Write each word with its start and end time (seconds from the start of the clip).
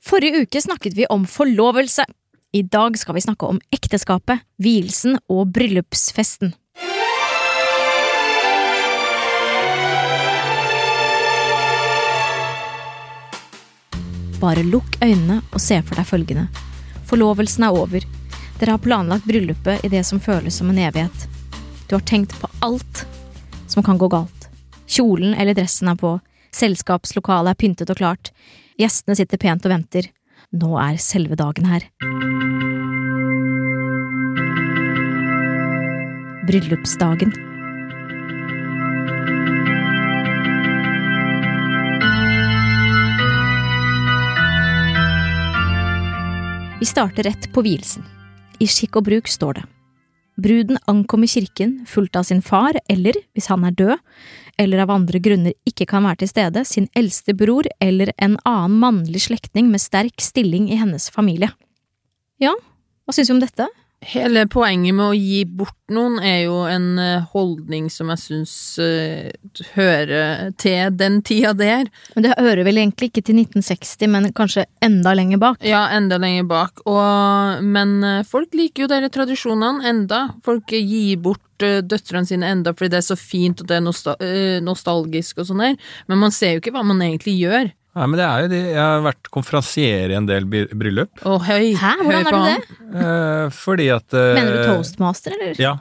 Forrige 0.00 0.42
uke 0.42 0.62
snakket 0.62 0.94
vi 0.96 1.06
om 1.06 1.26
forlovelse. 1.26 2.04
I 2.52 2.62
dag 2.62 2.98
skal 2.98 3.14
vi 3.14 3.20
snakke 3.20 3.46
om 3.46 3.60
ekteskapet, 3.70 4.40
vielsen 4.56 5.18
og 5.28 5.52
bryllupsfesten. 5.52 6.54
Bare 14.40 14.64
lukk 14.64 14.96
øynene 15.04 15.42
og 15.52 15.60
se 15.60 15.82
for 15.84 16.00
deg 16.00 16.08
følgende. 16.08 16.46
Forlovelsen 17.04 17.68
er 17.68 17.76
over. 17.76 18.06
Dere 18.56 18.72
har 18.72 18.80
planlagt 18.80 19.28
bryllupet 19.28 19.84
i 19.84 19.92
det 19.92 20.06
som 20.08 20.20
føles 20.20 20.56
som 20.56 20.72
en 20.72 20.80
evighet. 20.80 21.28
Du 21.88 21.98
har 21.98 22.06
tenkt 22.08 22.32
på 22.40 22.48
alt 22.64 23.04
som 23.68 23.84
kan 23.84 24.00
gå 24.00 24.08
galt. 24.08 24.48
Kjolen 24.88 25.36
eller 25.36 25.54
dressen 25.54 25.92
er 25.92 26.00
på, 26.00 26.16
selskapslokalet 26.56 27.52
er 27.52 27.60
pyntet 27.60 27.92
og 27.92 28.00
klart, 28.00 28.32
gjestene 28.80 29.16
sitter 29.18 29.40
pent 29.40 29.66
og 29.66 29.74
venter. 29.74 30.08
Nå 30.56 30.74
er 30.80 30.96
selve 31.02 31.36
dagen 31.38 31.68
her. 31.70 31.84
Bryllupsdagen. 36.48 37.34
Vi 46.80 46.88
starter 46.88 47.28
rett 47.28 47.50
på 47.52 47.62
vielsen. 47.62 48.06
I 48.60 48.66
skikk 48.68 48.96
og 48.98 49.04
bruk 49.06 49.28
står 49.28 49.60
det. 49.60 49.66
Bruden 50.40 50.78
ankom 50.88 51.26
i 51.26 51.28
kirken 51.28 51.82
fulgt 51.88 52.16
av 52.16 52.24
sin 52.24 52.40
far 52.40 52.78
eller, 52.88 53.12
hvis 53.36 53.50
han 53.52 53.66
er 53.68 53.76
død, 53.76 53.98
eller 54.60 54.82
av 54.84 54.92
andre 54.92 55.20
grunner 55.22 55.56
ikke 55.68 55.86
kan 55.88 56.04
være 56.04 56.22
til 56.22 56.30
stede, 56.34 56.64
sin 56.68 56.88
eldste 56.98 57.32
bror 57.36 57.68
eller 57.80 58.12
en 58.20 58.36
annen 58.48 58.76
mannlig 58.82 59.24
slektning 59.30 59.70
med 59.72 59.80
sterk 59.80 60.20
stilling 60.20 60.68
i 60.68 60.78
hennes 60.80 61.08
familie. 61.12 61.48
Ja, 62.40 62.52
hva 63.04 63.16
syns 63.16 63.30
du 63.32 63.36
om 63.38 63.42
dette? 63.42 63.66
Hele 64.00 64.46
poenget 64.48 64.94
med 64.96 65.10
å 65.10 65.16
gi 65.16 65.42
bort 65.44 65.76
noen 65.92 66.16
er 66.24 66.46
jo 66.46 66.62
en 66.64 66.94
eh, 67.02 67.26
holdning 67.34 67.90
som 67.92 68.08
jeg 68.14 68.22
syns 68.22 68.52
uh, 68.80 69.28
hører 69.74 70.54
til 70.56 70.94
den 70.96 71.18
tida 71.26 71.50
der. 71.58 71.90
Men 72.14 72.24
Det 72.24 72.38
hører 72.38 72.64
vel 72.64 72.80
egentlig 72.80 73.10
ikke 73.10 73.26
til 73.28 73.42
1960, 73.42 74.08
men 74.14 74.30
kanskje 74.32 74.64
enda 74.80 75.12
lenger 75.18 75.42
bak? 75.42 75.60
Ja, 75.66 75.82
enda 75.92 76.16
lenger 76.22 76.48
bak. 76.48 76.80
Og, 76.88 77.60
men 77.60 77.98
uh, 78.00 78.22
folk 78.24 78.56
liker 78.56 78.86
jo 78.86 78.90
disse 78.94 79.12
tradisjonene 79.18 79.84
enda. 79.92 80.22
Folk 80.48 80.72
gir 80.72 81.20
bort 81.20 81.44
døtrene 81.60 82.24
sine 82.24 82.48
enda 82.54 82.72
fordi 82.72 82.94
det 82.94 83.02
er 83.02 83.04
så 83.10 83.18
fint 83.20 83.60
og 83.60 83.66
det 83.68 83.74
er 83.76 83.82
nostal 83.84 84.14
nostalgisk 84.64 85.42
og 85.42 85.50
sånn 85.50 85.60
der, 85.60 85.74
men 86.08 86.22
man 86.22 86.32
ser 86.32 86.54
jo 86.54 86.62
ikke 86.62 86.72
hva 86.72 86.80
man 86.88 87.02
egentlig 87.04 87.34
gjør. 87.36 87.68
Nei, 87.90 88.06
men 88.06 88.20
det 88.20 88.26
er 88.26 88.42
jo 88.44 88.50
de, 88.52 88.58
Jeg 88.70 88.78
har 88.78 89.00
vært 89.02 89.30
konferansier 89.34 90.12
i 90.12 90.16
en 90.18 90.28
del 90.28 90.46
bryllup. 90.46 91.10
Å, 91.26 91.38
høy. 91.42 91.72
Hæ, 91.74 91.92
hvordan 92.04 92.28
er 92.28 92.36
du 92.36 92.44
det? 92.46 92.78
Eh, 93.02 93.46
fordi 93.56 93.88
at 93.94 94.14
eh, 94.14 94.30
Mener 94.38 94.56
du 94.56 94.62
toastmaster, 94.68 95.34
eller? 95.34 95.58
Ja. 95.58 95.74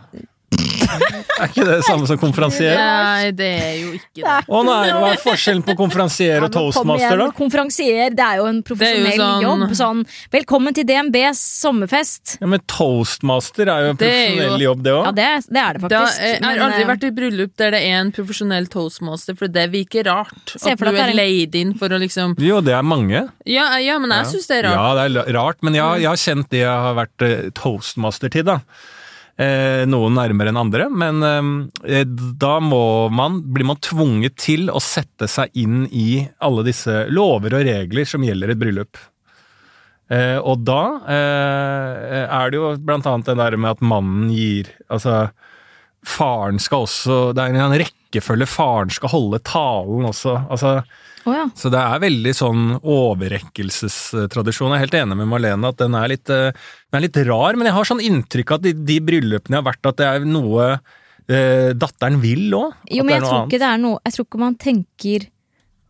Er 1.39 1.47
ikke 1.47 1.63
det 1.63 1.75
det 1.79 1.85
samme 1.87 2.07
som 2.09 2.17
konferansier? 2.19 2.75
Nei, 2.75 3.31
det 3.37 3.47
er 3.63 3.75
jo 3.79 3.91
ikke 3.95 4.21
det. 4.23 4.37
Å 4.49 4.61
nei, 4.67 4.79
hva 4.91 5.11
er 5.13 5.21
forskjellen 5.23 5.63
på 5.67 5.75
konferansier 5.79 6.43
og 6.43 6.51
toastmaster, 6.55 7.15
da? 7.21 7.27
Konferansier, 7.37 8.09
det 8.17 8.25
er 8.25 8.41
jo 8.41 8.47
en 8.49 8.59
profesjonell 8.67 9.15
jo 9.15 9.23
sånn- 9.23 9.45
jobb. 9.45 9.75
Sånn, 9.79 10.01
velkommen 10.35 10.75
til 10.75 10.87
DNBs 10.89 11.39
sommerfest. 11.61 12.37
Ja, 12.41 12.47
Men 12.51 12.63
toastmaster 12.67 13.69
er 13.71 13.85
jo 13.87 13.93
en 13.93 13.95
er 13.95 13.95
jo- 13.95 14.01
profesjonell 14.03 14.65
jobb, 14.65 14.83
det 14.83 14.95
Ja, 14.97 15.11
det, 15.11 15.29
det 15.47 15.63
er 15.63 15.73
det 15.79 15.81
Da, 15.89 16.01
faktisk. 16.05 16.21
jeg 16.21 16.43
har 16.43 16.63
aldri 16.67 16.81
eh, 16.83 16.89
vært 16.91 17.03
i 17.07 17.11
bryllup 17.21 17.55
der 17.57 17.71
det 17.77 17.81
er 17.87 17.95
en 18.01 18.11
profesjonell 18.11 18.67
toastmaster, 18.67 19.37
for 19.39 19.47
det 19.47 19.67
virker 19.71 20.03
rart. 20.09 20.55
Se 20.57 20.71
At 20.73 20.79
for 20.79 20.85
du 20.89 20.97
at 20.97 21.05
er 21.07 21.09
er 21.13 21.15
leid 21.21 21.55
inn 21.55 21.73
for 21.79 21.89
å 21.89 21.99
liksom 21.99 22.35
Jo, 22.39 22.59
det 22.61 22.73
er 22.73 22.83
mange. 22.83 23.29
Ja, 23.45 23.77
ja 23.77 23.97
men 23.99 24.09
jeg 24.09 24.25
Ja. 24.25 24.31
syns 24.31 24.47
det 24.47 24.59
er 24.65 24.69
rart. 24.69 24.75
Ja, 24.75 25.07
det 25.07 25.27
er 25.27 25.33
rart, 25.33 25.57
men 25.63 25.73
jeg, 25.73 26.01
jeg 26.01 26.09
har 26.09 26.15
kjent 26.17 26.49
det 26.49 26.59
jeg 26.65 26.67
har 26.83 26.95
vært 26.95 27.21
eh, 27.21 27.49
toastmaster 27.55 28.29
til, 28.29 28.43
da. 28.43 28.59
Eh, 29.39 29.85
noen 29.87 30.17
nærmere 30.17 30.51
enn 30.51 30.59
andre, 30.59 30.89
men 30.91 31.23
eh, 31.23 32.01
da 32.41 32.57
må 32.59 33.07
man, 33.07 33.37
blir 33.47 33.69
man 33.69 33.79
tvunget 33.79 34.35
til 34.35 34.67
å 34.67 34.81
sette 34.83 35.29
seg 35.31 35.53
inn 35.61 35.85
i 35.95 36.25
alle 36.43 36.65
disse 36.67 37.05
lover 37.07 37.55
og 37.55 37.63
regler 37.69 38.09
som 38.09 38.25
gjelder 38.27 38.51
et 38.51 38.59
bryllup. 38.59 38.99
Eh, 40.11 40.35
og 40.41 40.65
da 40.67 40.81
eh, 41.07 42.25
er 42.25 42.51
det 42.51 42.59
jo 42.59 42.73
blant 42.83 43.07
annet 43.07 43.29
det 43.29 43.37
der 43.39 43.55
med 43.61 43.75
at 43.75 43.83
mannen 43.85 44.31
gir 44.33 44.71
Altså, 44.89 45.27
faren 46.01 46.57
skal 46.57 46.87
også 46.87 47.17
Det 47.37 47.43
er 47.43 47.53
en 47.53 47.75
rekkefølge 47.77 48.47
faren 48.49 48.89
skal 48.89 49.13
holde 49.13 49.39
talen 49.45 50.09
også. 50.09 50.33
Altså, 50.49 50.79
Å 51.27 51.33
ja. 51.35 51.47
så 51.57 51.71
det 51.73 51.79
er 51.81 52.03
veldig 52.03 52.33
sånn 52.37 52.63
overrekkelsestradisjon. 52.79 54.71
Jeg 54.71 54.77
er 54.77 54.85
helt 54.85 54.99
enig 55.01 55.19
med 55.19 55.29
Marlene 55.31 55.73
at 55.73 55.81
den 55.81 55.97
er 55.99 56.11
litt, 56.11 56.31
eh, 56.31 56.53
den 56.89 56.99
er 56.99 57.05
litt 57.07 57.19
rar, 57.27 57.59
men 57.59 57.69
jeg 57.69 57.75
har 57.75 57.89
sånn 57.89 58.03
inntrykk 58.05 58.55
at 58.55 58.63
de, 58.67 58.73
de 58.87 58.99
bryllupene 59.03 59.57
jeg 59.57 59.63
har 59.63 59.67
vært, 59.71 59.91
at 59.91 59.99
det 59.99 60.07
er 60.07 60.29
noe 60.29 60.69
eh, 61.29 61.71
datteren 61.77 62.21
vil 62.23 62.47
òg. 62.57 62.79
Jo, 62.91 63.03
men 63.03 63.17
jeg 63.17 63.25
tror 63.27 63.43
ikke 63.45 63.61
det 63.61 63.69
er 63.69 63.83
noe 63.83 63.99
Jeg 64.05 64.15
tror 64.15 64.29
ikke 64.29 64.41
man 64.41 64.57
tenker 64.59 65.27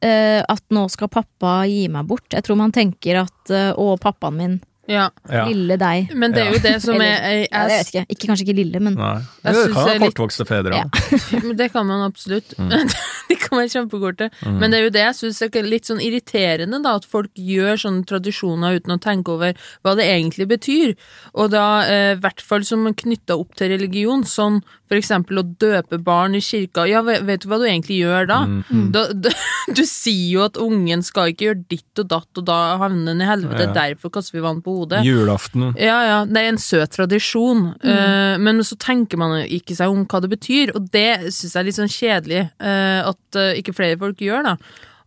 eh, 0.06 0.42
at 0.42 0.66
nå 0.76 0.86
skal 0.92 1.12
pappa 1.12 1.62
gi 1.70 1.86
meg 1.92 2.10
bort. 2.10 2.28
Jeg 2.34 2.46
tror 2.46 2.60
man 2.60 2.76
tenker 2.76 3.24
at 3.24 3.54
eh, 3.54 3.72
å, 3.74 3.94
pappaen 4.02 4.40
min, 4.40 4.58
Ja. 4.90 5.06
Ja. 5.30 5.46
lille 5.48 5.78
deg. 5.78 6.14
Men 6.18 6.34
det 6.34 6.42
er 6.48 6.52
jo 6.56 6.60
det 6.64 6.76
som 6.82 6.96
er 6.98 7.06
Eller- 7.06 7.30
jeg, 7.30 7.48
Ja, 7.52 7.62
jeg 7.68 7.70
vet 7.70 7.92
ikke. 7.94 8.06
ikke. 8.16 8.28
Kanskje 8.32 8.46
ikke 8.48 8.56
lille, 8.58 8.80
men 8.82 8.96
Nei. 8.98 9.14
Jeg 9.20 9.54
Det 9.54 9.56
synes 9.56 9.74
kan 9.74 9.74
det 9.74 9.80
er 9.80 10.00
være 10.00 10.00
litt- 10.00 10.16
kortvokste 10.18 10.46
fedre 10.50 10.74
Ja. 10.74 10.84
Men 11.48 11.56
Det 11.58 11.72
kan 11.72 11.86
man 11.86 12.02
absolutt. 12.12 12.54
Mm. 12.58 12.70
De 13.30 13.36
kan 13.38 13.60
være 13.60 13.70
kjempekorte. 13.70 14.30
Men 14.50 14.72
det 14.72 14.80
er 14.80 14.84
jo 14.88 14.90
det 14.96 15.04
jeg 15.06 15.16
syns 15.20 15.42
er 15.46 15.62
litt 15.70 15.86
sånn 15.86 16.02
irriterende, 16.02 16.82
da, 16.82 16.96
at 16.98 17.06
folk 17.06 17.30
gjør 17.38 17.78
sånne 17.78 18.06
tradisjoner 18.10 18.80
uten 18.80 18.96
å 18.96 19.00
tenke 19.00 19.30
over 19.30 19.54
hva 19.86 19.94
det 19.96 20.08
egentlig 20.10 20.48
betyr. 20.50 20.96
Og 21.36 21.52
da 21.54 21.84
eh, 21.86 22.16
hvert 22.18 22.42
fall 22.42 22.66
som 22.66 22.88
knytta 22.90 23.38
opp 23.38 23.54
til 23.60 23.70
religion, 23.70 24.24
sånn 24.26 24.64
for 24.90 24.98
eksempel 24.98 25.38
å 25.38 25.46
døpe 25.62 26.00
barn 26.02 26.34
i 26.34 26.42
kirka. 26.42 26.88
Ja, 26.90 27.04
vet, 27.06 27.22
vet 27.28 27.42
du 27.46 27.50
hva 27.52 27.60
du 27.62 27.68
egentlig 27.70 28.00
gjør 28.02 28.26
da? 28.32 28.40
Mm. 28.50 28.88
da, 28.96 29.04
da 29.14 29.30
du 29.78 29.84
sier 29.86 30.32
jo 30.34 30.44
at 30.48 30.58
ungen 30.58 31.04
skal 31.06 31.30
ikke 31.30 31.52
gjøre 31.52 31.66
ditt 31.70 32.02
og 32.02 32.08
datt, 32.10 32.30
og 32.42 32.46
da 32.50 32.58
havner 32.82 33.12
den 33.14 33.22
i 33.22 33.30
helvete. 33.30 33.68
Ja. 33.70 33.74
Derfor 33.78 34.10
kaster 34.18 34.40
vi 34.40 34.42
vann 34.48 34.64
på 34.66 34.74
hodet. 34.80 35.04
Julaften. 35.08 35.70
Ja, 35.76 36.00
ja, 36.08 36.20
det 36.28 36.42
er 36.42 36.52
en 36.54 36.62
søt 36.62 36.96
tradisjon, 36.96 37.74
eh, 37.84 38.36
men 38.42 38.64
så 38.66 38.78
tenker 38.80 39.20
man 39.22 39.38
ikke 39.46 39.78
seg 39.78 39.92
om 39.92 40.06
hva 40.10 40.24
det 40.24 40.32
betyr, 40.34 40.74
og 40.78 40.90
det 40.94 41.32
syns 41.32 41.54
jeg 41.54 41.60
er 41.62 41.68
litt 41.68 41.80
sånn 41.80 41.92
kjedelig 41.94 42.46
uh, 42.62 43.10
at 43.12 43.40
uh, 43.40 43.52
ikke 43.60 43.76
flere 43.78 44.00
folk 44.02 44.22
gjør, 44.24 44.46
da. 44.52 44.56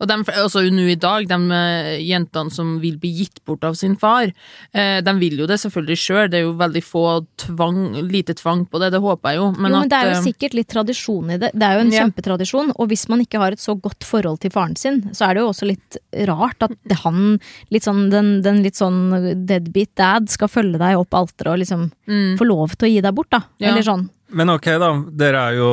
Og 0.02 0.08
de, 0.10 0.16
også 0.42 0.64
nå 0.74 0.84
i 0.90 0.96
dag, 0.98 1.26
de 1.30 1.36
eh, 1.54 2.00
jentene 2.02 2.50
som 2.50 2.74
vil 2.82 2.96
bli 2.98 3.12
gitt 3.20 3.38
bort 3.46 3.62
av 3.68 3.76
sin 3.78 3.94
far, 4.00 4.32
eh, 4.74 4.98
de 5.04 5.14
vil 5.20 5.38
jo 5.44 5.46
det 5.46 5.60
selvfølgelig 5.62 5.98
sjøl, 6.02 6.24
det 6.32 6.40
er 6.40 6.46
jo 6.48 6.56
veldig 6.58 6.82
få 6.82 7.04
tvang, 7.44 7.78
lite 8.10 8.34
tvang 8.40 8.64
på 8.66 8.80
det, 8.82 8.90
det 8.96 9.00
håper 9.04 9.30
jeg 9.36 9.40
jo, 9.40 9.46
men, 9.54 9.70
jo, 9.76 9.82
men 9.84 9.92
det 9.92 10.00
er 10.00 10.10
jo 10.10 10.16
eh, 10.16 10.24
sikkert 10.26 10.56
litt 10.58 10.70
tradisjon 10.72 11.30
i 11.36 11.38
det. 11.38 11.52
Det 11.54 11.68
er 11.68 11.78
jo 11.78 11.84
en 11.86 11.92
Ja. 11.92 12.02
kjempetradisjon, 12.02 12.72
og 12.74 12.88
hvis 12.90 13.06
man 13.12 13.22
ikke 13.22 13.38
har 13.42 13.54
et 13.54 13.62
så 13.62 13.76
godt 13.78 14.02
forhold 14.08 14.40
til 14.42 14.50
faren 14.54 14.74
sin, 14.80 15.02
så 15.14 15.28
er 15.28 15.34
det 15.38 15.44
jo 15.44 15.50
også 15.52 15.68
litt 15.70 16.00
rart 16.28 16.66
at 16.66 16.74
det 16.88 16.98
han, 17.04 17.38
litt 17.70 17.86
sånn, 17.86 18.08
den, 18.10 18.32
den 18.42 18.62
litt 18.66 18.80
sånn 18.80 19.00
deadbeat 19.46 19.94
dad, 20.00 20.26
skal 20.32 20.50
følge 20.50 20.80
deg 20.82 20.98
opp 20.98 21.14
alteret 21.14 21.52
og 21.54 21.62
liksom 21.62 21.86
mm, 22.10 22.34
få 22.40 22.48
lov 22.50 22.74
til 22.74 22.88
å 22.88 22.92
gi 22.96 23.00
deg 23.06 23.14
bort, 23.14 23.30
da. 23.30 23.44
Ja. 23.62 23.70
Eller 23.70 23.86
sånn. 23.86 24.08
Men 24.32 24.48
ok, 24.48 24.66
da. 24.80 24.88
Dere 25.12 25.42
er 25.52 25.58
jo, 25.60 25.70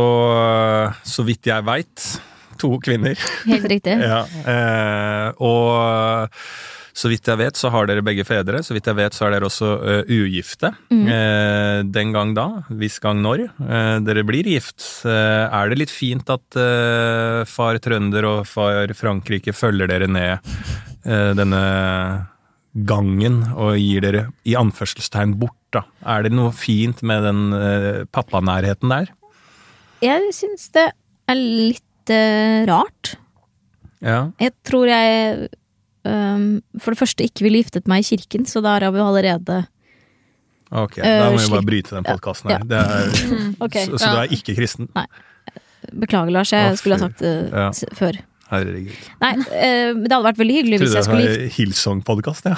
så 1.07 1.23
vidt 1.27 1.47
jeg 1.47 1.63
veit, 1.67 2.07
to 2.61 2.73
kvinner. 2.83 3.19
Helt 3.49 3.69
riktig. 3.71 3.97
Ja, 4.09 4.23
eh, 4.25 5.29
og 5.43 6.29
så 6.99 7.07
vidt 7.11 7.27
jeg 7.29 7.39
vet, 7.39 7.55
så 7.59 7.69
har 7.71 7.87
dere 7.87 8.03
begge 8.03 8.25
fedre. 8.27 8.59
Så 8.65 8.73
vidt 8.75 8.87
jeg 8.89 8.97
vet, 8.97 9.15
så 9.15 9.27
er 9.27 9.35
dere 9.35 9.47
også 9.47 9.69
eh, 9.77 10.09
ugifte. 10.11 10.71
Mm. 10.91 11.05
Eh, 11.15 11.75
den 11.95 12.11
gang 12.15 12.33
da, 12.35 12.47
hvis 12.75 12.97
gang 13.03 13.21
når, 13.23 13.45
eh, 13.63 13.99
dere 14.03 14.25
blir 14.27 14.49
gift. 14.49 14.81
Eh, 15.07 15.45
er 15.45 15.71
det 15.71 15.79
litt 15.83 15.93
fint 15.93 16.27
at 16.33 16.59
eh, 16.59 17.45
far 17.47 17.79
trønder 17.83 18.27
og 18.27 18.41
far 18.49 18.91
Frankrike 18.97 19.55
følger 19.55 19.91
dere 19.91 20.09
ned 20.11 20.51
eh, 21.05 21.31
denne 21.39 21.61
gangen 22.89 23.41
og 23.55 23.77
gir 23.79 24.03
dere 24.03 24.25
i 24.47 24.57
anførselstegn 24.59 25.37
bort, 25.39 25.55
da? 25.73 25.85
Er 26.03 26.25
det 26.25 26.33
noe 26.35 26.51
fint 26.55 27.01
med 27.05 27.23
den 27.25 28.05
pappanærheten 28.13 28.91
der? 28.91 29.09
Jeg 30.03 30.33
syns 30.35 30.69
det 30.75 30.89
er 31.29 31.39
litt 31.39 31.83
eh, 32.13 32.65
rart. 32.69 33.15
Ja. 34.03 34.29
Jeg 34.39 34.53
tror 34.67 34.87
jeg 34.87 35.49
um, 36.07 36.61
for 36.79 36.95
det 36.95 36.99
første 37.01 37.25
ikke 37.27 37.43
ville 37.47 37.59
giftet 37.63 37.89
meg 37.91 38.05
i 38.05 38.09
kirken, 38.15 38.45
så 38.47 38.61
der 38.63 38.85
har 38.87 38.95
vi 38.95 39.01
allerede 39.03 39.65
Ok, 40.69 40.99
Eh, 41.01 41.03
da 41.17 41.31
må 41.33 41.39
vi 41.41 41.49
bare 41.49 41.65
bryte 41.65 41.95
den 41.95 42.05
podkasten 42.05 42.51
her. 42.51 42.59
Ja. 42.61 42.67
Det 42.69 42.77
er, 42.77 43.29
okay. 43.65 43.87
så, 43.89 43.97
så 43.97 44.11
du 44.13 44.19
er 44.21 44.35
ikke 44.35 44.53
kristen? 44.53 44.85
Beklager, 45.89 46.29
Lars, 46.35 46.51
jeg 46.53 46.75
Å, 46.75 46.77
skulle 46.77 46.99
ha 46.99 47.07
sagt 47.07 47.23
det 47.23 47.31
Ja. 47.49 47.69
før. 47.97 48.19
Herregud. 48.49 48.93
Nei, 49.21 49.29
eh, 49.53 49.91
det 49.93 50.09
hadde 50.09 50.25
vært 50.25 50.39
veldig 50.39 50.53
hyggelig 50.57 50.77
hvis 50.81 50.89
Trodde 50.89 50.95
jeg 50.95 51.03
det 51.03 51.05
skulle 51.05 51.25
var 51.25 51.43
gift... 51.43 51.57
Hillsong-podkast, 51.59 52.47
ja. 52.49 52.55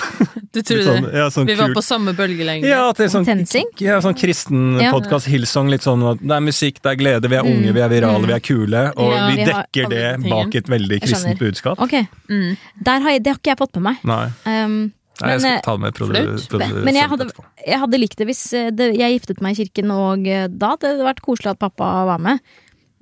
Du 0.52 0.60
trodde 0.62 0.86
sånn, 0.88 1.08
ja, 1.20 1.26
sånn 1.36 1.50
Vi 1.50 1.56
var 1.60 1.68
kult. 1.72 1.78
på 1.80 1.84
samme 1.84 2.14
bølgelengde. 2.16 2.70
Ja, 2.70 2.86
at 2.94 3.02
det 3.02 3.10
er 3.10 3.12
sånn, 3.12 3.28
Tensing? 3.28 3.68
ja, 3.84 3.98
sånn 4.04 4.16
kristen 4.16 4.62
Ja. 4.80 4.94
podkast, 4.96 5.28
Hillsong, 5.32 5.68
litt 5.74 5.84
sånn 5.84 6.06
at 6.14 6.24
det 6.24 6.38
er 6.38 6.46
musikk, 6.48 6.80
det 6.80 6.94
er 6.94 7.00
glede, 7.02 7.28
vi 7.32 7.36
er 7.42 7.44
unge, 7.52 7.76
vi 7.76 7.84
er 7.84 7.92
virale, 7.92 8.24
vi 8.32 8.38
er 8.38 8.44
kule, 8.48 8.86
og 8.96 9.12
Ja, 9.12 9.28
vi 9.28 9.36
vi 9.42 9.50
dekker 9.52 9.92
det 9.92 10.06
bak 10.30 10.56
et 10.62 10.72
veldig 10.72 11.02
kristent 11.04 11.40
budskap. 11.44 11.80
Ok, 11.84 11.98
Mm. 12.32 12.56
Der 12.88 13.00
har 13.04 13.12
jeg, 13.12 13.24
det 13.24 13.32
har 13.34 13.40
ikke 13.42 13.52
jeg 13.52 13.60
fått 13.60 13.76
med 13.76 13.84
meg. 13.92 14.04
Nei, 14.08 14.26
Um, 14.48 14.94
Nei 15.22 15.32
jeg 15.36 15.42
skal 15.44 15.52
eh, 15.58 15.62
ta 15.66 15.74
det 15.76 15.82
med 15.84 15.94
produsent 15.94 16.86
men 16.86 16.96
jeg 16.96 17.10
hadde, 17.12 17.26
jeg 17.68 17.80
hadde 17.84 17.98
likt 18.00 18.18
det 18.18 18.26
hvis 18.32 18.54
eh, 18.58 18.72
det, 18.72 18.88
jeg 18.98 19.20
giftet 19.20 19.42
meg 19.44 19.54
i 19.60 19.66
kirken, 19.66 19.92
og 19.92 20.24
da 20.58 20.70
hadde 20.78 20.96
det 20.98 21.06
vært 21.06 21.20
koselig 21.22 21.52
at 21.52 21.60
pappa 21.60 22.06
var 22.08 22.18
med. 22.24 22.40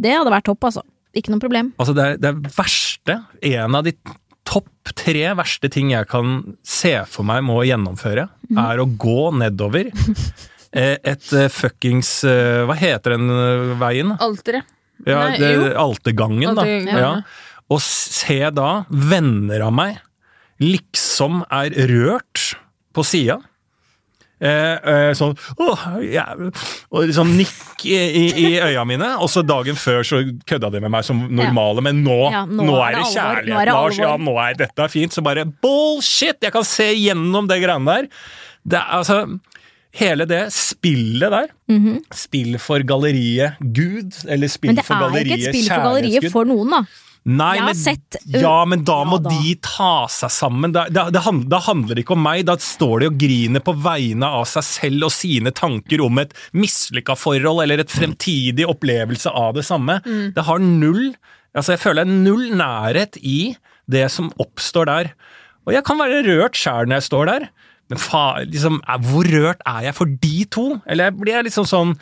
Det 0.01 0.11
hadde 0.17 0.31
vært 0.33 0.49
topp, 0.49 0.63
altså. 0.67 0.81
Ikke 1.17 1.33
noe 1.33 1.41
problem. 1.41 1.71
Altså, 1.81 1.95
det 1.97 2.05
er 2.05 2.19
det 2.21 2.33
verste, 2.55 3.19
en 3.49 3.77
av 3.79 3.85
de 3.87 3.95
topp 4.49 4.93
tre 4.97 5.27
verste 5.37 5.69
ting 5.71 5.91
jeg 5.93 6.07
kan 6.09 6.39
se 6.65 6.93
for 7.09 7.27
meg 7.27 7.43
må 7.45 7.61
gjennomføre, 7.67 8.27
mm. 8.49 8.59
er 8.61 8.81
å 8.81 8.87
gå 8.89 9.29
nedover 9.37 9.91
eh, 10.71 10.97
et 10.97 11.33
eh, 11.37 11.49
fuckings 11.53 12.23
eh, 12.27 12.65
Hva 12.69 12.77
heter 12.77 13.17
den 13.17 13.77
veien? 13.81 14.15
Alteret. 14.17 14.75
Ja, 15.07 15.29
det. 15.31 15.53
Altergangen, 15.79 16.57
da. 16.57 16.65
Ja. 16.67 16.97
ja. 16.99 17.11
Og 17.71 17.79
se 17.85 18.41
da 18.51 18.83
venner 18.89 19.63
av 19.69 19.75
meg 19.77 19.99
liksom 20.59 21.43
er 21.53 21.71
rørt 21.87 22.49
på 22.95 23.05
sida. 23.07 23.39
Eh, 24.39 24.75
eh, 24.87 25.11
sånn 25.19 25.33
åh, 25.59 25.81
jævlig», 25.99 26.53
Og 26.91 27.09
liksom 27.09 27.33
nikk 27.35 27.83
i, 27.85 27.97
i, 27.99 28.23
i 28.39 28.51
øya 28.69 28.85
mine. 28.87 29.09
Og 29.19 29.27
så 29.31 29.43
dagen 29.43 29.75
før 29.75 30.01
så 30.07 30.21
kødda 30.47 30.71
de 30.71 30.79
med 30.85 30.93
meg 30.95 31.03
som 31.07 31.25
normale, 31.27 31.83
men 31.83 32.03
nå, 32.05 32.19
Ja, 32.31 32.45
nå, 32.47 32.63
nå 32.69 32.77
er 32.85 32.95
det 32.95 33.03
det 33.03 33.13
kjærlighet, 33.17 33.71
Lars. 33.73 33.99
Ja, 33.99 34.15
nå 34.17 34.37
er 34.39 34.59
dette 34.63 34.89
fint. 34.93 35.15
Så 35.15 35.23
bare 35.25 35.43
bullshit! 35.45 36.39
Jeg 36.41 36.55
kan 36.55 36.63
se 36.67 36.87
gjennom 36.95 37.49
det 37.51 37.59
greiene 37.63 37.85
der. 37.99 38.09
Det 38.63 38.79
er 38.79 38.99
altså 39.01 39.21
Hele 39.97 40.27
det 40.29 40.53
spillet 40.53 41.31
der. 41.33 41.47
Spill 42.13 42.59
for 42.61 42.83
galleriet 42.85 43.57
Gud, 43.73 44.13
eller 44.29 44.47
spill 44.47 44.69
Mhm. 44.69 44.75
Men 44.75 44.77
det 44.77 44.85
for 44.85 44.93
er 44.93 44.99
ikke 44.99 45.09
galleriet 45.09 45.47
et 45.47 45.55
spill 45.55 45.69
for 45.69 45.87
galleriet 45.87 46.31
for 46.31 46.45
noen, 46.45 46.69
da. 46.69 46.83
Nei, 47.29 47.49
Jeg 47.57 47.61
har 47.61 47.67
men, 47.69 47.77
sett, 47.77 48.17
ja, 48.33 48.53
men 48.65 48.81
da 48.87 48.95
må 49.05 49.19
ja 49.19 49.25
da. 49.27 49.33
de 49.37 49.51
ta 49.61 49.89
seg 50.09 50.31
sammen. 50.33 50.71
Da, 50.73 50.87
da, 50.89 51.03
da 51.13 51.59
handler 51.67 51.93
det 51.99 52.03
ikke 52.05 52.15
om 52.15 52.23
meg, 52.25 52.45
da 52.49 52.55
står 52.63 53.03
de 53.03 53.09
og 53.11 53.17
griner 53.21 53.61
på 53.65 53.75
vegne 53.85 54.25
av 54.39 54.47
seg 54.49 54.65
selv 54.65 55.05
og 55.09 55.13
sine 55.13 55.51
tanker 55.53 56.01
om 56.05 56.17
et 56.23 56.33
mislykka 56.57 57.13
forhold 57.19 57.61
eller 57.65 57.83
et 57.83 57.93
fremtidig 57.93 58.65
opplevelse 58.71 59.29
av 59.29 59.53
det 59.59 59.65
samme. 59.67 59.99
Mm. 60.07 60.31
Det 60.37 60.47
har 60.49 60.63
null 60.65 61.11
Altså, 61.57 61.73
jeg 61.73 61.81
føler 61.81 62.05
null 62.05 62.51
nærhet 62.53 63.17
i 63.25 63.55
det 63.89 64.03
som 64.13 64.27
oppstår 64.39 64.85
der. 64.85 65.07
Og 65.65 65.73
jeg 65.73 65.81
kan 65.87 65.97
være 65.97 66.19
rørt 66.27 66.53
sjæl 66.61 66.85
når 66.85 66.99
jeg 66.99 67.05
står 67.07 67.25
der, 67.31 67.45
men 67.89 67.97
fa, 68.03 68.21
liksom, 68.45 68.77
er- 68.85 69.01
hvor 69.01 69.25
rørt 69.33 69.63
er 69.65 69.87
jeg 69.87 69.95
for 69.97 70.05
de 70.21 70.45
to? 70.53 70.67
Eller 70.85 71.09
blir 71.17 71.33
jeg 71.39 71.47
liksom 71.49 71.65
sånn 71.65 71.95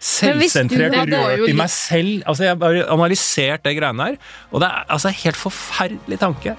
selvsentrert 0.00 0.96
og 0.98 1.12
rørt 1.14 1.48
i 1.50 1.56
meg 1.56 1.70
selv. 1.72 2.22
Altså, 2.26 2.48
jeg 2.48 2.58
har 2.60 2.80
analysert 2.94 3.64
det 3.66 3.76
greiene 3.78 4.10
der, 4.10 4.18
og 4.50 4.64
det 4.64 4.70
er 4.70 4.94
altså 4.96 5.10
en 5.10 5.20
helt 5.22 5.40
forferdelig 5.40 6.20
tanke. 6.22 6.56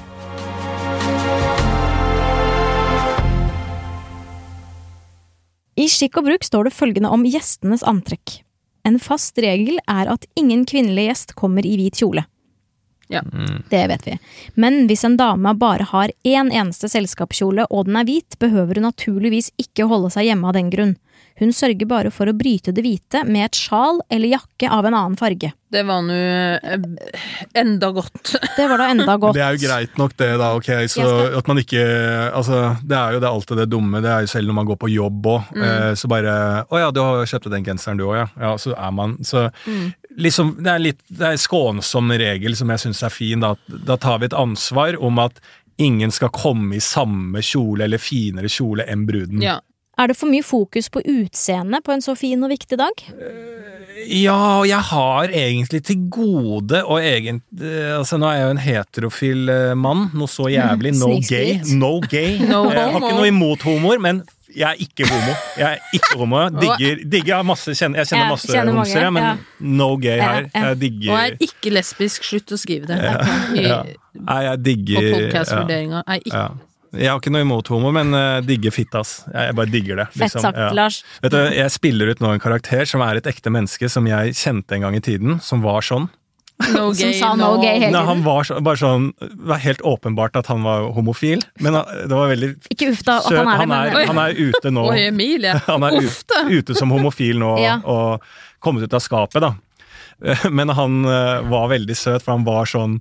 I 5.76 5.90
skikk 5.92 6.22
og 6.22 6.30
bruk 6.30 6.46
står 6.48 6.70
det 6.70 6.76
følgende 6.76 7.12
om 7.12 7.26
gjestenes 7.28 7.84
antrekk. 7.84 8.40
En 8.88 9.00
fast 9.02 9.38
regel 9.42 9.82
er 9.92 10.08
at 10.14 10.28
ingen 10.40 10.64
kvinnelig 10.70 11.10
gjest 11.10 11.36
kommer 11.36 11.66
i 11.68 11.76
hvit 11.80 12.00
kjole. 12.00 12.24
Ja. 13.12 13.22
Det 13.70 13.84
vet 13.92 14.08
vi. 14.08 14.16
Men 14.56 14.86
hvis 14.90 15.04
en 15.06 15.18
dame 15.18 15.54
bare 15.60 15.86
har 15.92 16.14
én 16.26 16.50
eneste 16.50 16.90
selskapskjole 16.90 17.68
og 17.70 17.90
den 17.90 18.00
er 18.00 18.08
hvit, 18.08 18.38
behøver 18.42 18.80
hun 18.80 18.88
naturligvis 18.88 19.52
ikke 19.62 19.90
holde 19.90 20.10
seg 20.14 20.30
hjemme 20.30 20.50
av 20.50 20.58
den 20.58 20.72
grunn. 20.74 20.96
Hun 21.40 21.50
sørger 21.52 21.84
bare 21.90 22.12
for 22.16 22.30
å 22.32 22.34
bryte 22.38 22.72
det 22.72 22.80
hvite 22.86 23.26
med 23.28 23.50
et 23.50 23.58
sjal 23.60 23.98
eller 24.10 24.30
jakke 24.38 24.70
av 24.72 24.86
en 24.88 24.96
annen 24.96 25.18
farge. 25.20 25.50
Det 25.76 25.82
var 25.84 26.06
nå 26.08 26.16
eh, 26.16 26.86
enda 27.60 27.90
godt. 27.92 28.36
Det 28.56 28.68
var 28.72 28.80
da 28.80 28.86
enda 28.94 29.18
godt. 29.22 29.36
Det 29.36 29.44
er 29.44 29.58
jo 29.58 29.66
greit 29.68 29.98
nok, 30.00 30.14
det, 30.16 30.30
da. 30.40 30.54
ok, 30.56 30.70
så 30.88 31.04
skal- 31.04 31.36
at 31.42 31.50
man 31.52 31.60
ikke 31.60 31.84
Altså, 32.36 32.62
det 32.88 32.96
er 32.96 33.18
jo 33.18 33.20
det 33.26 33.30
alltid 33.34 33.58
det 33.60 33.68
dumme. 33.74 34.00
Det 34.06 34.12
er 34.14 34.24
jo 34.24 34.32
selv 34.32 34.48
når 34.48 34.58
man 34.62 34.70
går 34.72 34.80
på 34.86 34.92
jobb 34.94 35.28
òg. 35.34 35.52
Eh, 35.60 35.92
så 36.00 36.08
bare 36.12 36.38
Å 36.72 36.80
ja, 36.86 36.88
du 36.96 37.02
har 37.04 37.28
kjøpt 37.28 37.52
den 37.52 37.68
genseren 37.68 38.00
du 38.00 38.06
òg, 38.08 38.16
ja. 38.22 38.28
ja. 38.40 38.54
Så 38.62 38.72
er 38.72 38.96
man 38.96 39.18
Så 39.28 39.50
liksom 40.16 40.56
Det 40.64 40.72
er 40.72 40.80
litt 40.80 41.02
Det 41.12 41.26
er 41.28 41.36
en 41.36 41.42
skånsom 41.44 42.16
regel 42.16 42.56
som 42.56 42.72
jeg 42.72 42.86
syns 42.88 43.04
er 43.04 43.12
fin. 43.14 43.44
Da. 43.44 43.56
da 43.68 43.98
tar 44.00 44.20
vi 44.24 44.30
et 44.32 44.38
ansvar 44.40 44.96
om 45.04 45.20
at 45.20 45.44
ingen 45.84 46.12
skal 46.16 46.32
komme 46.32 46.78
i 46.78 46.84
samme 46.84 47.42
kjole 47.44 47.84
eller 47.84 48.00
finere 48.00 48.48
kjole 48.48 48.86
enn 48.88 49.04
bruden. 49.10 49.42
Ja. 49.44 49.58
Er 49.95 50.12
det 50.12 50.18
for 50.19 50.27
mye 50.27 50.44
fokus 50.44 50.89
på 50.92 51.03
utseendet 51.07 51.86
på 51.86 51.94
en 51.95 52.03
så 52.03 52.15
fin 52.19 52.44
og 52.44 52.51
viktig 52.51 52.80
dag? 52.80 53.03
Ja, 54.12 54.59
og 54.59 54.68
jeg 54.68 54.83
har 54.89 55.31
egentlig 55.31 55.80
til 55.88 56.01
gode 56.12 56.81
og 56.83 57.00
egentlig 57.00 57.71
Altså, 57.95 58.19
nå 58.19 58.27
er 58.27 58.39
jeg 58.39 58.45
jo 58.45 58.53
en 58.53 58.63
heterofil 58.65 59.51
eh, 59.53 59.74
mann, 59.80 60.09
noe 60.13 60.30
så 60.30 60.50
jævlig. 60.51 60.95
No 61.00 61.15
gay. 61.24 61.59
No 61.83 61.94
gay. 62.03 62.36
No 62.44 62.65
jeg 62.69 62.81
har 62.81 63.00
ikke 63.00 63.15
noe 63.15 63.30
imot 63.31 63.63
homoer, 63.65 64.01
men 64.03 64.21
jeg 64.56 64.68
er 64.69 64.80
ikke 64.80 65.07
homo. 65.09 65.33
Jeg 65.57 65.65
er 65.71 65.95
ikke 65.95 66.19
homo. 66.19 66.38
Jeg 66.45 66.51
Digger, 66.62 67.01
digger 67.12 67.36
jeg, 67.36 67.45
masse, 67.45 67.74
kjenner, 67.75 68.00
jeg 68.00 68.07
kjenner 68.07 68.30
masse 68.31 68.48
kjenner 68.48 68.71
mange, 68.71 68.86
homsere, 68.86 69.09
men 69.12 69.24
ja. 69.24 69.33
no 69.59 69.89
gay 70.00 70.21
her. 70.21 70.48
Jeg 70.53 70.77
digger 70.80 71.12
Og 71.12 71.18
jeg 71.18 71.33
er 71.33 71.50
ikke 71.50 71.74
lesbisk. 71.75 72.24
Slutt 72.24 72.56
å 72.56 72.59
skrive 72.59 72.88
det. 72.91 73.00
Ja. 73.03 73.81
Nei, 74.15 74.39
jeg 74.45 74.62
På 74.62 74.63
digger 74.69 75.01
ja, 75.01 75.18
podcast-vurderinga. 75.18 76.06
Er 76.07 76.24
ikke 76.24 76.39
ja. 76.39 76.48
Jeg 76.97 77.09
har 77.12 77.19
ikke 77.19 77.31
noe 77.36 77.45
imot 77.45 77.68
homo, 77.74 77.92
men 77.95 78.13
uh, 78.15 78.42
digger 78.45 78.71
fittas. 78.71 79.24
Jeg, 79.31 79.50
jeg 79.51 79.56
bare 79.56 79.71
digger 79.74 79.95
det. 80.03 80.07
Fett 80.13 80.21
liksom. 80.27 80.42
sagt, 80.47 80.57
Ja. 80.57 80.69
Lars. 80.74 81.03
Vet 81.21 81.31
du, 81.36 81.39
Jeg 81.56 81.71
spiller 81.71 82.12
ut 82.13 82.21
nå 82.24 82.33
en 82.36 82.39
karakter 82.44 82.86
som 82.89 83.01
er 83.06 83.15
et 83.21 83.25
ekte 83.27 83.51
menneske 83.53 83.89
som 83.92 84.06
jeg 84.07 84.33
kjente 84.36 84.75
en 84.77 84.81
gang 84.88 84.95
i 84.95 85.03
tiden, 85.03 85.39
som 85.42 85.62
var 85.65 85.81
sånn. 85.86 86.09
no 86.71 86.94
Som 86.95 87.12
sa 87.12 87.33
no 87.36 87.57
gay 87.59 87.81
hele 87.81 87.92
Nei, 87.92 88.01
han 88.07 88.21
var 88.24 88.45
så, 88.47 88.62
bare 88.63 88.80
sånn 88.80 89.09
Det 89.19 89.44
var 89.50 89.57
helt 89.59 89.81
åpenbart 89.83 90.38
at 90.39 90.47
han 90.47 90.62
var 90.63 90.86
homofil, 90.95 91.42
men 91.59 91.74
han- 91.75 92.07
det 92.07 92.15
var 92.15 92.30
veldig 92.31 92.50
Ikke 92.71 92.94
uff 92.94 93.01
da 93.03 93.18
at 93.18 93.25
søt. 93.27 93.41
han 93.44 93.71
er 93.75 93.89
det, 93.91 93.91
Han 93.91 93.98
er, 94.00 94.06
han 94.07 94.18
er 94.24 94.39
ute 94.39 94.71
nå. 94.71 94.86
Oi, 94.88 95.01
Emilie. 95.09 95.51
Han 95.68 95.83
er 95.83 95.98
ute, 96.00 96.39
ute 96.48 96.74
som 96.80 96.89
homofil 96.95 97.39
nå 97.44 97.57
Ja. 97.59 97.81
og 97.83 98.24
kommet 98.63 98.83
ut 98.88 98.94
av 98.95 99.03
skapet, 99.03 99.41
da. 99.44 99.51
Men 100.57 100.69
han 100.75 101.01
eh, 101.06 101.50
var 101.51 101.71
veldig 101.73 101.97
søt, 101.97 102.23
for 102.23 102.38
han 102.38 102.47
var 102.47 102.69
sånn 102.69 103.00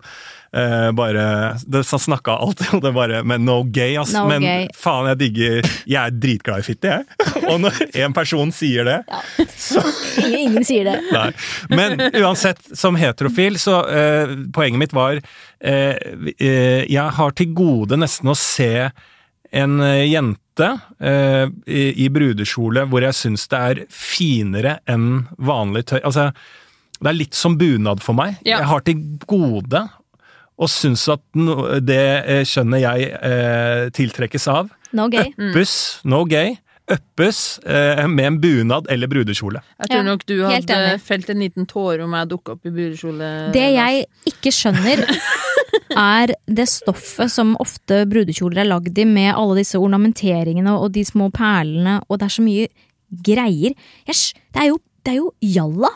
Uh, 0.54 0.92
bare 0.92 1.56
det, 1.66 1.80
Han 1.90 2.00
snakka 2.00 2.30
alltid 2.30 2.74
om 2.74 2.80
det 2.80 2.92
bare 2.94 3.22
Men 3.26 3.42
no 3.44 3.64
gay, 3.66 3.96
ass. 3.98 4.12
No 4.14 4.28
men 4.30 4.44
gay. 4.44 4.68
faen, 4.78 5.08
jeg 5.10 5.18
digger 5.18 5.56
Jeg 5.82 5.98
er 5.98 6.14
dritglad 6.14 6.62
i 6.62 6.66
fitte, 6.68 6.92
jeg. 6.92 7.16
Og 7.50 7.58
når 7.64 7.80
en 8.04 8.14
person 8.14 8.52
sier 8.54 8.86
det, 8.86 9.00
ingen, 9.42 10.36
ingen 10.44 10.68
sier 10.68 10.86
det. 10.86 10.94
Nei. 11.10 11.26
Men 11.74 11.98
uansett, 12.22 12.62
som 12.70 12.94
heterofil, 12.94 13.58
så 13.58 13.80
uh, 13.82 14.36
poenget 14.54 14.84
mitt 14.84 14.94
var 14.94 15.18
uh, 15.18 16.30
Jeg 16.38 17.08
har 17.18 17.34
til 17.34 17.50
gode 17.58 17.98
nesten 17.98 18.30
å 18.30 18.38
se 18.38 18.92
en 19.54 19.78
jente 20.06 20.66
i, 20.98 21.82
i 22.02 22.06
brudekjole 22.10 22.82
hvor 22.90 23.04
jeg 23.06 23.14
syns 23.14 23.44
det 23.50 23.58
er 23.58 23.80
finere 23.90 24.78
enn 24.90 25.26
vanlig 25.38 25.84
tøy. 25.90 26.00
Altså, 26.00 26.32
det 27.00 27.10
er 27.10 27.18
litt 27.18 27.34
som 27.36 27.58
bunad 27.58 28.02
for 28.04 28.16
meg. 28.16 28.38
Ja. 28.46 28.60
Jeg 28.62 28.70
har 28.70 28.84
til 28.86 29.04
gode 29.30 29.84
og 30.54 30.70
synes 30.70 31.02
at 31.10 31.22
no, 31.34 31.56
det 31.82 32.02
eh, 32.30 32.44
kjønnet 32.46 32.84
jeg 32.84 33.08
eh, 33.18 33.88
tiltrekkes 33.94 34.46
av, 34.52 34.68
No 34.94 35.08
gay. 35.10 35.32
uppes, 35.34 35.72
no 36.06 36.22
gay, 36.30 36.54
Øppes 36.84 37.58
eh, 37.64 38.02
med 38.12 38.26
en 38.26 38.36
bunad 38.42 38.90
eller 38.92 39.08
brudekjole. 39.08 39.62
Jeg 39.80 39.88
tror 39.88 40.02
Ja, 40.02 40.04
nok 40.04 40.24
du 40.28 40.34
hadde 40.44 40.98
felt 41.00 41.30
en 41.32 41.40
liten 41.40 41.64
tåre 41.64 42.04
om 42.04 42.12
jeg 42.12 42.28
dukka 42.28 42.58
opp 42.58 42.68
i 42.68 42.72
brudekjole. 42.74 43.30
Det 43.54 43.62
jeg 43.72 44.02
ikke 44.28 44.52
skjønner, 44.52 45.00
er 45.96 46.34
det 46.44 46.66
stoffet 46.68 47.32
som 47.32 47.54
ofte 47.62 48.02
brudekjoler 48.10 48.60
er 48.66 48.68
lagd 48.68 49.00
i, 49.00 49.08
med 49.08 49.32
alle 49.32 49.62
disse 49.62 49.80
ornamenteringene 49.80 50.76
og 50.76 50.92
de 50.92 51.06
små 51.08 51.30
perlene, 51.32 52.02
og 52.04 52.20
det 52.20 52.28
er 52.28 52.36
så 52.36 52.44
mye 52.44 52.68
greier. 53.24 53.72
Det, 54.04 54.60
er 54.60 54.68
jo, 54.74 54.78
det 55.00 55.16
er 55.16 55.22
jo 55.22 55.30
jalla! 55.56 55.94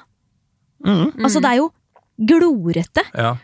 Mhm. 0.85 1.13
Altså, 1.25 1.41
det 1.43 1.51
er 1.51 1.61
jo 1.61 1.71
glorete. 2.29 3.05
Ja. 3.15 3.37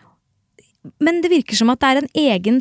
Men 1.00 1.22
det 1.22 1.30
virker 1.32 1.56
som 1.56 1.70
at 1.70 1.80
det 1.80 1.88
er 1.90 2.02
en 2.02 2.10
egen 2.14 2.60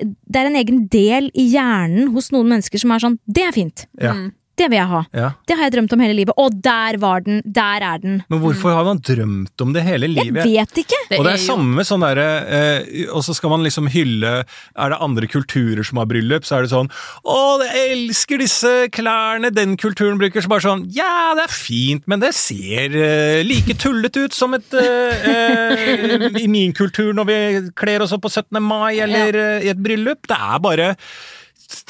det 0.00 0.36
er 0.36 0.46
en 0.46 0.56
egen 0.56 0.86
del 0.92 1.30
i 1.34 1.46
hjernen 1.50 2.12
hos 2.14 2.30
noen 2.32 2.48
mennesker 2.48 2.80
som 2.80 2.92
er 2.94 3.02
sånn 3.02 3.18
Det 3.26 3.42
er 3.48 3.52
fint! 3.52 3.86
Ja. 4.00 4.12
Mm. 4.14 4.30
Det 4.60 4.66
vil 4.68 4.76
jeg 4.76 4.90
ha. 4.90 5.00
Ja. 5.16 5.28
Det 5.48 5.56
har 5.56 5.68
jeg 5.68 5.74
drømt 5.78 5.94
om 5.96 6.02
hele 6.04 6.16
livet. 6.18 6.36
Og 6.40 6.56
der 6.64 6.98
var 7.00 7.22
den! 7.24 7.40
Der 7.46 7.84
er 7.86 8.00
den! 8.02 8.18
Men 8.28 8.42
hvorfor 8.42 8.74
har 8.76 8.84
man 8.84 9.00
drømt 9.00 9.64
om 9.64 9.72
det 9.72 9.84
hele 9.86 10.10
livet? 10.10 10.42
Jeg 10.44 10.66
vet 10.68 10.82
ikke! 10.82 10.98
og 11.16 11.24
det 11.24 11.32
er 11.32 11.38
jo- 11.38 11.46
samme 11.46 11.78
med 11.78 11.88
sånn 11.88 12.04
derre 12.04 12.26
eh, 12.46 13.06
Og 13.14 13.24
så 13.26 13.34
skal 13.34 13.50
man 13.50 13.64
liksom 13.64 13.88
hylle 13.90 14.30
Er 14.44 14.92
det 14.92 14.98
andre 15.02 15.26
kulturer 15.30 15.82
som 15.86 15.98
har 15.98 16.06
bryllup, 16.10 16.44
så 16.46 16.58
er 16.58 16.66
det 16.66 16.72
sånn 16.74 16.90
Å, 17.24 17.38
jeg 17.64 17.96
elsker 17.96 18.42
disse 18.42 18.72
klærne 18.94 19.50
den 19.54 19.76
kulturen 19.80 20.20
bruker. 20.20 20.44
Så 20.44 20.52
bare 20.52 20.64
sånn 20.66 20.84
Ja, 20.94 21.32
det 21.38 21.48
er 21.48 21.56
fint, 21.56 22.06
men 22.10 22.22
det 22.22 22.34
ser 22.38 22.94
eh, 22.94 23.40
like 23.46 23.78
tullete 23.80 24.26
ut 24.28 24.36
som 24.36 24.54
et 24.58 24.76
eh, 24.76 25.26
eh, 25.32 26.28
I 26.44 26.46
min 26.50 26.76
kultur 26.76 27.14
når 27.16 27.30
vi 27.30 27.40
kler 27.78 28.04
oss 28.04 28.14
opp 28.14 28.26
på 28.28 28.32
17. 28.32 28.60
mai 28.62 29.00
eller 29.00 29.36
ja. 29.36 29.50
i 29.64 29.70
et 29.72 29.80
bryllup. 29.80 30.26
Det 30.28 30.36
er 30.36 30.58
bare 30.62 30.94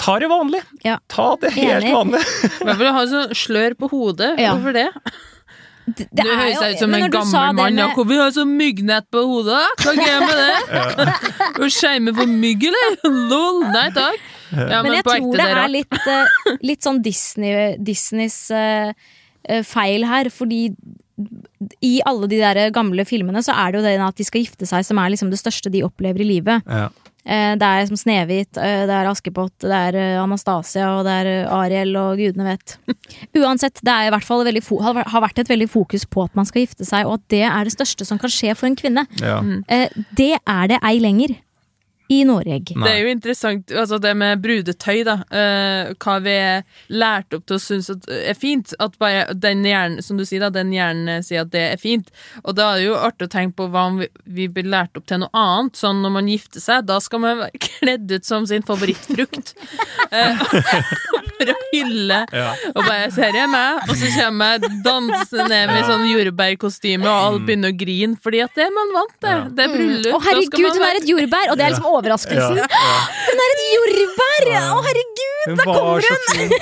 Ta 0.01 0.19
det 0.21 0.29
vanlig. 0.31 0.61
Ja. 0.85 0.99
Ta 1.09 1.35
det 1.41 1.53
helt 1.57 1.85
Enig. 1.85 1.93
vanlig. 1.95 2.23
Hvorfor 2.61 2.85
du 2.85 2.93
ha 2.97 3.05
sånn 3.11 3.35
slør 3.37 3.77
på 3.81 3.89
hodet? 3.93 4.33
Ja. 4.41 4.55
Hvorfor 4.57 4.77
det? 4.77 4.89
Det, 5.91 6.07
Du 6.13 6.23
høres 6.29 6.61
ut 6.61 6.79
som 6.79 6.93
en 6.95 7.07
du 7.07 7.15
gammel 7.17 7.55
mann. 7.57 7.79
Ja, 7.79 7.87
med- 7.89 7.97
Ja, 7.97 8.05
vi 8.11 8.19
har 8.21 8.35
sånn 8.37 8.53
myggnett 8.59 9.09
på 9.11 9.23
hodet. 9.27 9.63
Hva 9.81 9.95
er 9.95 9.99
greia 9.99 10.21
med 10.21 10.37
det? 10.39 11.17
Du 11.61 11.65
skjermer 11.73 12.15
for 12.17 12.31
mygg, 12.31 12.69
eller? 12.69 13.01
Lol. 13.33 13.65
Nei 13.73 13.89
takk. 13.97 14.29
Ja, 14.51 14.83
Men 14.83 14.97
jeg 14.99 15.05
tror 15.07 15.37
det 15.39 15.49
er 15.49 15.69
litt, 15.71 15.99
uh, 16.07 16.55
litt 16.67 16.83
sånn 16.87 17.01
Disney, 17.03 17.77
Disneys 17.79 18.39
uh, 18.51 18.91
feil 19.67 20.07
her, 20.11 20.31
fordi 20.35 20.65
i 21.85 22.01
alle 22.09 22.29
de 22.31 22.39
der 22.41 22.71
gamle 22.75 23.05
filmene 23.09 23.43
så 23.45 23.53
er 23.53 23.73
det 23.73 23.81
jo 23.81 23.85
det 23.85 23.95
at 24.01 24.17
de 24.19 24.27
skal 24.27 24.43
gifte 24.43 24.67
seg 24.69 24.87
som 24.87 24.99
er 25.03 25.13
liksom 25.13 25.31
det 25.33 25.41
største 25.41 25.71
de 25.73 25.83
opplever 25.87 26.23
i 26.25 26.29
livet. 26.33 26.65
Ja. 26.67 26.89
Eh, 27.25 27.55
Det 27.61 27.67
er 27.67 27.87
som 27.87 27.97
Snehvit, 28.01 28.57
eh, 28.57 28.87
det 28.89 28.95
er 28.97 29.11
Askepott, 29.11 29.53
det 29.61 29.71
er 29.77 29.99
eh, 29.99 30.23
Anastasia 30.23 30.89
og 30.99 31.05
det 31.05 31.17
er 31.21 31.49
Ariel 31.53 31.95
og 32.01 32.17
gudene 32.17 32.47
vet. 32.55 32.79
Uansett, 33.41 33.81
det 33.85 33.93
er 33.93 34.09
i 34.09 34.15
hvert 34.15 34.25
fall 34.25 34.47
fo 34.65 34.81
har 34.81 35.21
vært 35.23 35.39
et 35.39 35.49
veldig 35.51 35.69
fokus 35.71 36.05
på 36.07 36.25
at 36.25 36.35
man 36.37 36.49
skal 36.49 36.65
gifte 36.65 36.85
seg, 36.89 37.07
og 37.07 37.19
at 37.21 37.29
det 37.29 37.45
er 37.45 37.65
det 37.65 37.75
største 37.77 38.07
som 38.09 38.19
kan 38.19 38.31
skje 38.33 38.55
for 38.57 38.67
en 38.71 38.77
kvinne. 38.77 39.07
Ja. 39.21 39.41
Eh, 39.69 39.89
Det 40.17 40.39
er 40.47 40.67
det 40.69 40.81
ei 40.83 40.99
lenger 40.99 41.37
i 42.11 42.25
Norge. 42.27 42.75
Nei. 42.75 42.87
Det 42.87 42.91
er 42.91 43.05
jo 43.05 43.11
interessant, 43.15 43.73
altså 43.83 44.01
det 44.03 44.11
med 44.19 44.41
brudetøy, 44.43 45.03
da. 45.07 45.17
Uh, 45.31 45.93
hva 46.03 46.17
vi 46.25 46.33
er 46.35 46.65
lært 46.91 47.37
opp 47.37 47.45
til 47.47 47.59
å 47.59 47.63
synes 47.63 47.91
at 47.93 48.09
er 48.11 48.35
fint. 48.39 48.75
At 48.83 48.97
bare 48.99 49.29
den 49.39 49.63
hjernen, 49.67 50.03
som 50.03 50.19
du 50.19 50.25
sier, 50.27 50.43
da, 50.43 50.51
den 50.55 50.73
hjernen 50.75 51.23
sier 51.27 51.45
at 51.45 51.53
det 51.55 51.63
er 51.77 51.81
fint. 51.81 52.11
Og 52.43 52.57
da 52.59 52.73
er 52.73 52.81
det 52.81 52.89
jo 52.89 52.99
artig 52.99 53.29
å 53.29 53.33
tenke 53.37 53.61
på 53.61 53.69
hva 53.71 53.87
om 53.93 54.01
vi, 54.03 54.11
vi 54.27 54.49
blir 54.51 54.67
lært 54.73 54.99
opp 54.99 55.07
til 55.11 55.23
noe 55.23 55.31
annet. 55.37 55.79
Sånn 55.79 56.03
når 56.03 56.17
man 56.19 56.33
gifter 56.33 56.65
seg, 56.65 56.89
da 56.91 56.99
skal 57.03 57.23
man 57.23 57.45
være 57.45 57.63
kledd 57.69 58.11
ut 58.11 58.27
som 58.27 58.49
sin 58.51 58.67
favorittfrukt. 58.67 59.55
Eh, 60.11 60.41
For 61.39 61.51
å 61.53 61.55
hylle 61.71 62.17
Ja. 62.35 62.49
og 62.75 62.81
bare 62.83 63.11
'ser 63.15 63.37
er 63.37 63.47
meg, 63.49 63.85
og 63.89 63.95
så 63.97 64.09
kommer 64.13 64.57
jeg 64.59 64.71
dansende 64.85 65.47
ned 65.49 65.71
med 65.71 65.87
sånn 65.87 66.05
jordbærkostyme, 66.09 67.07
og 67.07 67.27
alle 67.27 67.41
begynner 67.47 67.73
å 67.73 67.79
grine, 67.81 68.19
fordi 68.21 68.43
at 68.45 68.53
det 68.59 68.67
er 68.67 68.75
man 68.75 68.91
vant 68.97 69.15
til. 69.23 69.45
Det 69.57 69.65
er 69.65 69.73
bryllup. 69.73 70.11
Å 70.11 70.11
mm. 70.11 70.19
oh, 70.19 70.27
herregud, 70.27 70.77
hun 70.77 70.87
er 70.89 70.99
et 71.01 71.09
jordbær! 71.09 71.53
Og 71.53 71.57
det 71.57 71.65
er 71.65 71.73
liksom 71.75 71.89
overraskelsen. 72.01 72.61
Ja. 72.61 72.69
Hun 73.31 73.43
er 73.47 73.55
et 73.55 73.65
jordbær! 73.77 74.49
Å 74.61 74.81
herregud! 74.89 75.19
Hun 75.47 75.61
kommer 75.65 76.05
hun! 76.05 76.55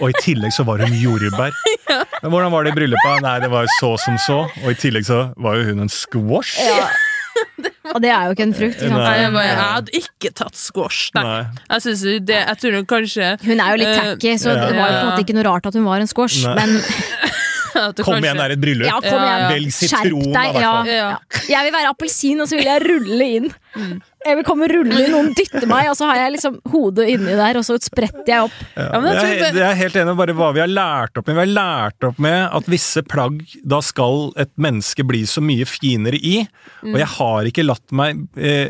Og 0.00 0.08
i 0.12 0.16
tillegg 0.22 0.54
så 0.54 0.64
var 0.68 0.82
hun 0.84 0.94
jordbær. 1.00 1.54
Men 2.22 2.30
hvordan 2.34 2.52
var 2.54 2.66
det 2.66 2.74
i 2.74 2.78
bryllupet? 2.78 3.22
Nei, 3.24 3.36
det 3.42 3.50
var 3.52 3.66
jo 3.66 3.72
så 3.78 3.92
som 4.04 4.18
så. 4.22 4.40
Og 4.64 4.68
i 4.72 4.76
tillegg 4.80 5.06
så 5.08 5.22
var 5.40 5.58
jo 5.60 5.70
hun 5.72 5.86
en 5.86 5.92
squash. 5.92 6.58
Ja. 6.62 6.90
Og 7.90 7.98
det 8.04 8.10
er 8.12 8.28
jo 8.28 8.34
ikke 8.36 8.44
en 8.46 8.52
frukt. 8.54 8.82
Nei, 8.86 9.12
jeg, 9.18 9.30
bare, 9.34 9.46
jeg 9.48 9.58
hadde 9.60 9.94
ikke 9.98 10.30
tatt 10.38 10.58
squash, 10.60 11.08
nei. 11.16 11.22
Nei. 11.26 11.62
Jeg 11.72 11.84
synes 11.86 12.02
det, 12.28 12.36
jeg 12.38 12.58
tror 12.62 12.76
kanskje 12.90 13.30
Hun 13.46 13.62
er 13.64 13.70
jo 13.72 13.78
litt 13.80 13.90
Eh, 13.90 14.00
tacky, 14.12 14.34
så 14.38 14.52
ja. 14.52 14.66
det 14.68 14.76
var 14.76 14.90
jo 14.92 14.94
på 14.94 15.00
en 15.00 15.08
måte 15.10 15.24
ikke 15.24 15.36
noe 15.38 15.46
rart 15.48 15.66
at 15.70 15.78
hun 15.78 15.86
var 15.88 16.04
en 16.04 16.10
squash. 16.10 16.42
Nei. 16.46 16.54
Men 16.60 16.76
Kom 17.70 17.94
kanskje- 17.94 18.18
igjen, 18.26 18.36
det 18.40 18.44
er 18.44 18.52
et 18.56 18.60
bryllup. 18.62 18.86
ja, 18.90 18.96
kom 19.00 19.22
igjen. 19.22 19.40
ja. 19.40 19.48
Velg 19.54 19.72
Skjerp 19.74 19.90
sitron, 20.04 20.32
da, 20.34 20.42
i 20.42 20.52
deg. 20.52 20.60
Ja. 20.60 20.72
Ja. 20.90 21.42
Jeg 21.54 21.66
vil 21.68 21.74
være 21.78 21.92
appelsin, 21.94 22.42
og 22.44 22.48
så 22.50 22.58
vil 22.58 22.66
jeg 22.70 22.82
rulle 22.84 23.28
inn. 23.38 23.46
Jeg 24.20 24.36
vil 24.36 24.44
komme 24.44 24.66
rulle 24.68 24.98
inn, 25.00 25.12
noen 25.14 25.30
dytter 25.36 25.64
meg, 25.70 25.86
og 25.88 25.96
så 25.96 26.08
har 26.10 26.18
jeg 26.24 26.32
liksom 26.34 26.56
hodet 26.72 27.06
inni 27.14 27.36
der, 27.38 27.56
og 27.56 27.64
så 27.64 27.76
spretter 27.80 28.26
jeg 28.28 28.42
opp. 28.48 28.56
Ja, 28.76 28.98
men 29.00 29.14
jeg 29.14 29.20
tror 29.20 29.30
det- 29.40 29.54
det 29.54 29.62
er 29.64 29.74
helt 29.78 29.94
enig 29.96 30.06
med 30.10 30.16
bare 30.18 30.34
hva 30.36 30.48
vi 30.52 30.60
har 30.60 30.68
lært 30.68 31.16
opp 31.16 31.26
med. 31.26 31.36
Vi 31.36 31.44
har 31.46 31.54
lært 31.54 32.04
opp 32.10 32.18
med 32.18 32.50
at 32.52 32.66
visse 32.66 33.02
plagg, 33.02 33.40
da 33.64 33.80
skal 33.80 34.32
et 34.36 34.50
menneske 34.58 35.06
bli 35.06 35.22
så 35.22 35.40
mye 35.40 35.64
finere 35.64 36.18
i. 36.20 36.46
Og 36.84 36.98
jeg 36.98 37.06
har 37.06 37.44
ikke 37.44 37.64
latt 37.66 37.92
meg 37.92 38.26
eh, 38.36 38.68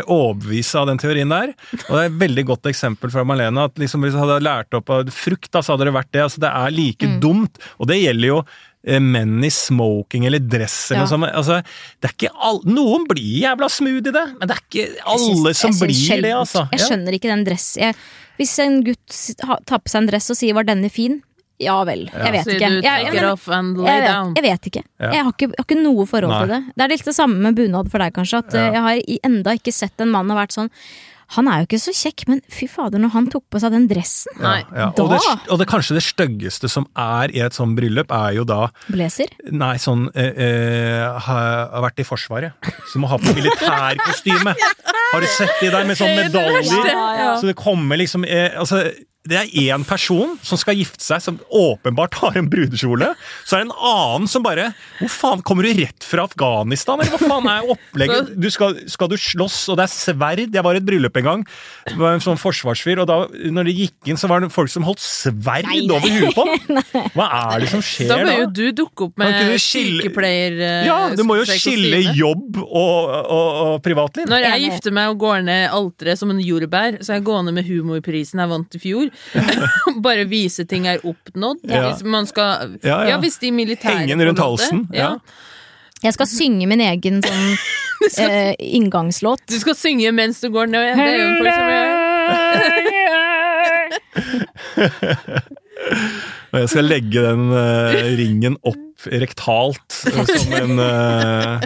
eh, 0.00 0.02
overbevise 0.08 0.74
av 0.80 0.86
den 0.90 0.98
teorien 0.98 1.28
der. 1.28 1.54
Og 1.88 1.92
det 1.94 2.02
er 2.02 2.10
et 2.10 2.18
veldig 2.24 2.44
godt 2.46 2.62
eksempel 2.72 3.10
fra 3.12 3.24
Malene, 3.24 3.64
at 3.68 3.74
liksom 3.76 4.02
hvis 4.02 4.12
jeg 4.16 4.24
hadde 4.24 4.42
lært 4.42 4.74
opp 4.74 4.90
av 4.90 5.04
frukt, 5.14 5.50
da, 5.52 5.60
så 5.60 5.76
hadde 5.76 5.84
det 5.86 5.94
vært 5.94 6.10
det. 6.12 6.22
Altså, 6.26 6.40
det 6.40 6.50
er 6.50 6.70
like 6.74 7.20
dumt. 7.20 7.58
Og 7.78 7.86
det 7.86 8.02
gjelder 8.02 8.26
jo 8.34 8.44
menn 8.84 9.42
i 9.44 9.50
smoking 9.50 10.24
eller 10.26 10.38
dress 10.38 10.90
eller 10.92 11.02
Ja. 11.02 11.06
noe 11.06 11.10
sånt. 11.10 11.34
Altså, 11.34 11.62
det 12.00 12.10
er 12.10 12.14
ikke 12.14 12.30
all, 12.40 12.60
noen 12.64 13.06
blir 13.08 13.42
jævla 13.42 13.68
smooth 13.68 14.06
i 14.06 14.12
det, 14.14 14.26
men 14.38 14.48
det 14.48 14.50
er 14.56 14.62
ikke 14.62 14.84
alle 15.04 15.52
syns- 15.52 15.56
som 15.56 15.70
blir 15.88 16.22
det, 16.22 16.32
altså. 16.32 16.68
Jeg 16.70 16.80
Ja. 16.80 16.86
skjønner 16.86 17.12
ikke 17.18 17.28
den 17.34 17.44
dress 17.44 17.76
jeg, 17.76 17.94
Hvis 18.38 18.56
en 18.60 18.84
gutt 18.84 19.34
tar 19.66 19.78
på 19.80 19.88
seg 19.90 19.96
en 20.02 20.06
dress 20.06 20.30
og 20.30 20.36
sier 20.36 20.54
'var 20.54 20.62
denne 20.64 20.88
fin', 20.88 21.22
ja 21.58 21.82
vel. 21.82 22.06
Jeg 22.06 22.32
vet 22.32 22.46
ikke. 22.46 22.60
Jeg, 22.60 22.70
vet, 22.70 24.66
ikke. 24.68 24.82
Jeg, 25.00 25.24
har 25.24 25.32
ikke. 25.32 25.48
jeg 25.50 25.54
har 25.58 25.64
ikke 25.64 25.82
noe 25.82 26.06
forhold 26.06 26.30
Nei. 26.30 26.40
til 26.46 26.48
det. 26.54 26.74
Det 26.76 26.84
er 26.84 26.88
litt 26.88 27.04
det 27.04 27.14
samme 27.16 27.34
med 27.36 27.56
bunad 27.56 27.90
for 27.90 27.98
deg, 27.98 28.12
kanskje. 28.14 28.38
At 28.38 28.54
Ja. 28.54 28.68
eh, 28.68 28.72
Jeg 28.72 28.80
har 28.80 29.28
enda 29.28 29.50
ikke 29.58 29.72
sett 29.74 29.92
en 30.00 30.08
mann 30.10 30.30
har 30.30 30.46
vært 30.46 30.52
sånn 30.54 30.70
Han 31.36 31.48
er 31.52 31.60
jo 31.60 31.66
ikke 31.68 31.80
så 31.82 31.92
kjekk, 31.92 32.22
men 32.30 32.38
fy 32.48 32.66
fader, 32.72 32.98
når 33.02 33.10
han 33.12 33.26
tok 33.32 33.44
på 33.52 33.60
seg 33.60 33.74
den 33.74 33.84
dressen 33.90 34.32
Nei. 34.40 34.62
Ja, 34.72 34.86
Da- 34.96 35.02
Og, 35.04 35.10
det, 35.12 35.18
og 35.52 35.58
det 35.60 35.66
kanskje 35.68 35.98
det 35.98 36.02
styggeste 36.06 36.70
som 36.72 36.86
er 36.96 37.28
i 37.36 37.42
et 37.44 37.52
sånt 37.56 37.76
bryllup, 37.76 38.10
er 38.10 38.32
jo 38.38 38.44
da 38.48 38.70
Blazer. 38.88 39.28
Nei, 39.52 39.74
sånn 39.82 40.06
eh, 40.14 40.32
eh, 40.46 41.18
har, 41.28 41.68
vært 41.84 42.00
i 42.00 42.06
Forsvaret. 42.08 42.52
Så 42.88 42.96
å 42.96 43.02
må 43.04 43.10
ha 43.12 43.18
på 43.20 43.34
militærkostyme. 43.36 44.54
Har 45.12 45.20
du 45.24 45.28
sett 45.32 45.54
de 45.62 45.70
der 45.72 45.86
med 45.88 45.96
sånn 45.96 46.10
er 46.12 46.26
det 46.28 46.32
medaljer? 46.32 47.36
Så 47.40 47.46
det 47.48 47.54
kommer 47.56 47.96
liksom 48.00 48.24
eh, 48.28 48.52
Altså, 48.60 48.82
det 49.28 49.36
er 49.42 49.50
én 49.74 49.84
person 49.88 50.36
som 50.46 50.58
skal 50.60 50.78
gifte 50.78 51.04
seg, 51.04 51.20
som 51.24 51.36
åpenbart 51.52 52.16
har 52.22 52.36
en 52.40 52.48
brudekjole. 52.50 53.10
Så 53.44 53.56
er 53.58 53.62
det 53.64 53.68
en 53.68 53.74
annen 53.90 54.28
som 54.30 54.44
bare 54.46 54.70
Hvor 54.98 55.10
faen, 55.12 55.42
kommer 55.46 55.66
du 55.68 55.72
rett 55.82 56.06
fra 56.08 56.24
Afghanistan, 56.28 57.00
eller 57.02 57.12
hva 57.16 57.20
faen 57.28 57.48
er 57.52 57.68
opplegget? 57.74 58.32
Du 58.40 58.48
skal, 58.54 58.78
skal 58.90 59.10
du 59.12 59.16
slåss, 59.20 59.58
og 59.72 59.78
det 59.80 59.84
er 59.88 59.92
sverd? 59.92 60.44
Jeg 60.56 60.64
var 60.64 60.78
i 60.78 60.80
et 60.80 60.86
bryllup 60.88 61.16
en 61.20 61.26
gang. 61.28 61.44
Det 61.88 61.96
var 62.00 62.16
en 62.16 62.24
sånn 62.24 62.40
forsvarsfyr, 62.40 63.02
og 63.04 63.08
da 63.10 63.18
når 63.52 63.68
de 63.68 63.74
gikk 63.82 64.10
inn, 64.12 64.18
så 64.20 64.30
var 64.32 64.40
det 64.44 64.48
folk 64.54 64.72
som 64.72 64.86
holdt 64.88 65.02
sverd 65.04 65.68
Nei, 65.68 65.80
nei. 65.84 65.96
over 65.98 66.08
huet 66.08 66.34
på 66.36 66.46
ham! 66.48 67.10
Hva 67.14 67.28
er 67.54 67.64
det 67.66 67.70
som 67.74 67.82
skjer 67.84 68.08
Da 68.12 68.18
da? 68.20 68.26
bør 68.30 68.38
jo 68.40 68.48
du 68.58 68.64
dukke 68.82 69.08
opp 69.08 69.20
med 69.20 69.36
du 69.52 69.54
sykepleier... 69.62 70.56
eh, 70.58 70.86
Ja, 70.88 70.98
du 71.16 71.22
må 71.28 71.36
jo 71.40 71.44
skille 71.48 72.00
jobb 72.16 72.58
og, 72.62 73.12
og, 73.20 73.48
og 73.68 73.74
privatliv. 73.84 74.28
Når 74.30 74.44
jeg 74.46 74.64
gifter 74.68 74.94
meg 74.96 75.12
og 75.12 75.20
går 75.22 75.44
ned 75.48 75.68
alteret 75.74 76.20
som 76.20 76.32
en 76.32 76.40
jordbær, 76.42 76.98
så 77.02 77.12
er 77.14 77.20
jeg 77.20 77.26
gående 77.28 77.54
med 77.56 77.68
humorprisen 77.68 78.40
jeg 78.42 78.52
vant 78.54 78.78
i 78.78 78.82
fjor. 78.82 79.10
Bare 80.06 80.24
vise 80.30 80.64
ting 80.68 80.86
er 80.90 80.98
oppnådd. 81.06 81.58
Ja. 81.68 81.88
Hvis 81.88 82.04
man 82.06 82.26
skal 82.30 82.78
Ja, 82.82 83.02
ja. 83.02 83.08
Ja, 83.14 83.18
hvis 83.22 83.38
de 83.42 83.52
militære 83.54 83.98
Henge 84.02 84.14
den 84.16 84.28
rundt 84.30 84.42
halsen, 84.42 84.88
ja. 84.94 85.18
Jeg 85.98 86.14
skal 86.14 86.28
synge 86.30 86.66
min 86.70 86.80
egen 86.84 87.22
sånn 87.24 87.56
eh, 88.28 88.54
inngangslåt. 88.62 89.42
Du 89.50 89.58
skal 89.58 89.74
synge 89.78 90.12
mens 90.14 90.40
du 90.44 90.48
går 90.54 90.66
ned. 90.70 90.94
Det 90.94 91.08
er 91.10 91.18
jo 91.18 91.28
folk 91.42 91.54
som 91.58 91.66
Og 96.48 96.62
jeg 96.62 96.68
skal 96.72 96.86
legge 96.88 97.22
den 97.22 97.50
eh, 97.54 98.06
ringen 98.18 98.56
opp 98.66 99.06
rektalt 99.06 99.98
eh, 100.08 100.24
som 100.26 100.54
en 100.58 100.80
uh, 100.80 101.60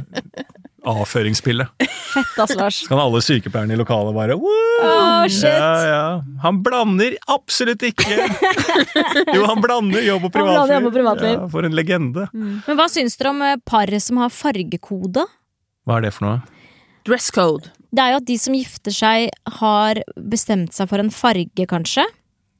avføringspille. 0.89 1.67
Fett, 2.13 2.39
ass, 2.45 2.55
Lars. 2.59 2.81
Så 2.85 2.91
kan 2.91 3.01
alle 3.03 3.23
sykepleierne 3.25 3.77
i 3.77 3.81
lokalet 3.81 4.17
bare 4.17 4.37
oh, 4.37 5.27
shit. 5.29 5.49
Ja, 5.49 5.75
ja. 5.89 6.07
Han 6.43 6.63
blander 6.65 7.17
absolutt 7.33 7.85
ikke! 7.87 8.19
Jo, 9.37 9.45
han 9.49 9.61
blander 9.63 10.03
jobb 10.05 10.27
og 10.29 10.35
Han 10.37 10.49
jobb 10.49 10.67
privatliv. 10.69 10.87
og 10.87 10.95
privatliv. 10.95 11.35
Ja, 11.37 11.47
for 11.53 11.67
en 11.67 11.77
legende. 11.77 12.27
Men 12.33 12.79
hva 12.79 12.89
syns 12.93 13.17
dere 13.21 13.33
om 13.33 13.41
paret 13.43 13.65
par 13.69 13.93
som 14.03 14.21
har 14.23 14.33
fargekode? 14.33 15.25
Hva 15.87 15.99
er 15.99 16.07
det 16.07 16.13
for 16.17 16.29
noe? 16.29 16.63
dress 17.07 17.31
code. 17.35 17.71
Det 17.93 18.01
er 18.01 18.15
jo 18.15 18.21
at 18.23 18.29
de 18.29 18.39
som 18.41 18.57
gifter 18.57 18.95
seg, 18.95 19.29
har 19.59 20.01
bestemt 20.17 20.75
seg 20.77 20.89
for 20.91 21.03
en 21.03 21.13
farge, 21.13 21.67
kanskje. 21.69 22.05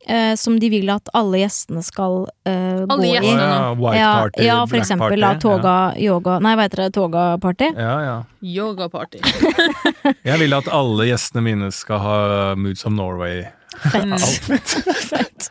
Eh, 0.07 0.35
som 0.35 0.57
de 0.59 0.67
vil 0.73 0.89
at 0.91 1.07
alle 1.15 1.39
gjestene 1.45 1.79
skal 1.87 2.25
eh, 2.45 2.81
gå 2.83 2.89
Alle 2.91 3.07
i. 3.07 3.13
gjestene. 3.15 3.45
Å, 3.47 3.53
ja, 3.55 3.71
white 3.79 3.99
ja, 4.01 4.09
party, 4.19 4.43
ja, 4.49 4.57
for 4.67 4.73
black 4.75 4.83
eksempel 4.83 5.09
party. 5.15 5.21
da, 5.23 5.31
toga, 5.45 5.75
yoga 6.03 6.39
Nei, 6.43 6.57
hva 6.59 6.67
heter 6.67 6.83
det? 6.83 6.89
Toga-party? 6.97 7.69
Ja, 7.79 7.95
ja. 8.03 8.17
Yogaparty. 8.43 9.21
Jeg 10.29 10.39
vil 10.43 10.57
at 10.59 10.67
alle 10.75 11.07
gjestene 11.07 11.45
mine 11.47 11.71
skal 11.71 12.03
ha 12.03 12.17
Moods 12.59 12.83
of 12.85 12.97
Norway. 12.97 13.45
Fett. 13.73 14.67
Fett. 15.09 15.47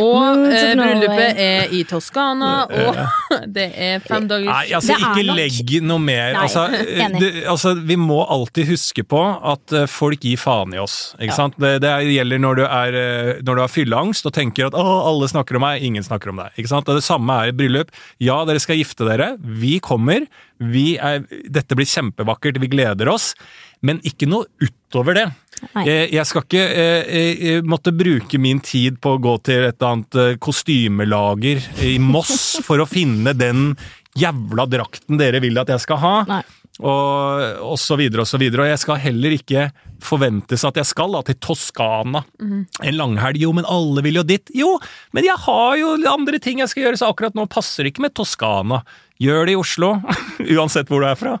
Og 0.00 0.44
eh, 0.52 0.72
bryllupet 0.78 1.38
er 1.42 1.72
i 1.74 1.82
Toskana, 1.88 2.50
og 2.68 2.98
det 3.56 3.68
er 3.72 4.02
fem 4.04 4.26
dager 4.30 4.48
Nei, 4.50 4.64
altså 4.76 4.96
ikke 4.98 5.24
nok- 5.28 5.38
legg 5.38 5.72
noe 5.86 6.02
mer. 6.02 6.36
Nei, 6.36 6.44
altså, 6.46 6.66
det, 7.22 7.30
altså, 7.50 7.74
vi 7.88 7.96
må 8.00 8.20
alltid 8.26 8.68
huske 8.72 9.04
på 9.08 9.22
at 9.52 9.74
eh, 9.82 9.86
folk 9.90 10.22
gir 10.26 10.40
faen 10.40 10.74
i 10.76 10.80
oss. 10.82 10.98
Ikke 11.18 11.30
Ja. 11.32 11.38
sant? 11.38 11.58
Det, 11.62 11.74
det 11.84 11.92
gjelder 12.12 12.42
når 12.44 12.60
du, 12.60 12.64
er, 12.66 12.98
eh, 13.02 13.32
når 13.46 13.58
du 13.60 13.64
har 13.64 13.72
fylleangst 13.72 14.28
og 14.28 14.36
tenker 14.36 14.68
at 14.70 14.76
å, 14.78 14.86
alle 15.08 15.30
snakker 15.32 15.58
om 15.58 15.66
meg, 15.66 15.82
ingen 15.86 16.04
snakker 16.06 16.32
om 16.34 16.42
deg. 16.44 16.52
Ikke 16.58 16.72
sant? 16.74 16.88
Og 16.92 16.98
Det 17.00 17.06
samme 17.06 17.38
er 17.40 17.50
i 17.50 17.54
et 17.54 17.60
bryllup. 17.60 17.92
Ja, 18.22 18.42
dere 18.48 18.62
skal 18.62 18.80
gifte 18.82 19.08
dere. 19.08 19.32
Vi 19.40 19.78
kommer. 19.84 20.26
Vi 20.58 20.96
er, 21.00 21.24
dette 21.50 21.76
blir 21.78 21.88
kjempevakkert, 21.88 22.60
vi 22.62 22.70
gleder 22.72 23.10
oss. 23.12 23.32
Men 23.82 23.98
ikke 24.06 24.28
noe 24.30 24.46
utover 24.62 25.16
det. 25.18 25.26
Jeg, 25.86 26.08
jeg 26.10 26.26
skal 26.26 26.44
ikke 26.44 26.62
jeg, 26.62 27.34
jeg 27.38 27.64
måtte 27.66 27.92
bruke 27.94 28.38
min 28.42 28.60
tid 28.62 28.98
på 29.02 29.14
å 29.14 29.20
gå 29.22 29.36
til 29.46 29.68
et 29.68 29.84
annet 29.86 30.18
eh, 30.18 30.32
kostymelager 30.42 31.62
i 31.86 31.96
Moss 32.02 32.34
for 32.66 32.82
å 32.82 32.88
finne 32.88 33.34
den 33.38 33.72
jævla 34.18 34.66
drakten 34.70 35.20
dere 35.20 35.40
vil 35.42 35.60
at 35.62 35.70
jeg 35.72 35.84
skal 35.84 36.02
ha. 36.02 36.16
Nei. 36.28 36.42
Og, 36.82 37.42
og 37.68 37.78
så 37.78 37.98
videre 38.00 38.24
og 38.24 38.30
så 38.30 38.40
videre. 38.40 38.64
Og 38.64 38.72
jeg 38.72 38.80
skal 38.82 39.02
heller 39.02 39.34
ikke 39.36 39.68
forventes 40.02 40.64
at 40.68 40.76
jeg 40.80 40.88
skal 40.88 41.14
da, 41.16 41.20
til 41.28 41.36
Toskana 41.42 42.24
en 42.42 42.96
langhelg. 42.98 43.38
Jo, 43.42 43.52
men 43.56 43.66
alle 43.70 44.02
vil 44.04 44.18
jo 44.20 44.24
dit. 44.26 44.50
Jo, 44.56 44.74
men 45.16 45.24
jeg 45.26 45.38
har 45.46 45.76
jo 45.80 45.94
andre 46.10 46.38
ting 46.42 46.60
jeg 46.62 46.68
skal 46.72 46.86
gjøre, 46.88 46.98
så 47.00 47.08
akkurat 47.12 47.34
nå 47.38 47.46
passer 47.52 47.84
det 47.86 47.94
ikke 47.94 48.04
med 48.08 48.14
Toskana. 48.18 48.82
Gjør 49.22 49.46
det 49.46 49.52
i 49.54 49.58
Oslo, 49.60 49.90
uansett 50.58 50.88
hvor 50.90 51.04
du 51.04 51.06
er 51.06 51.18
fra. 51.20 51.36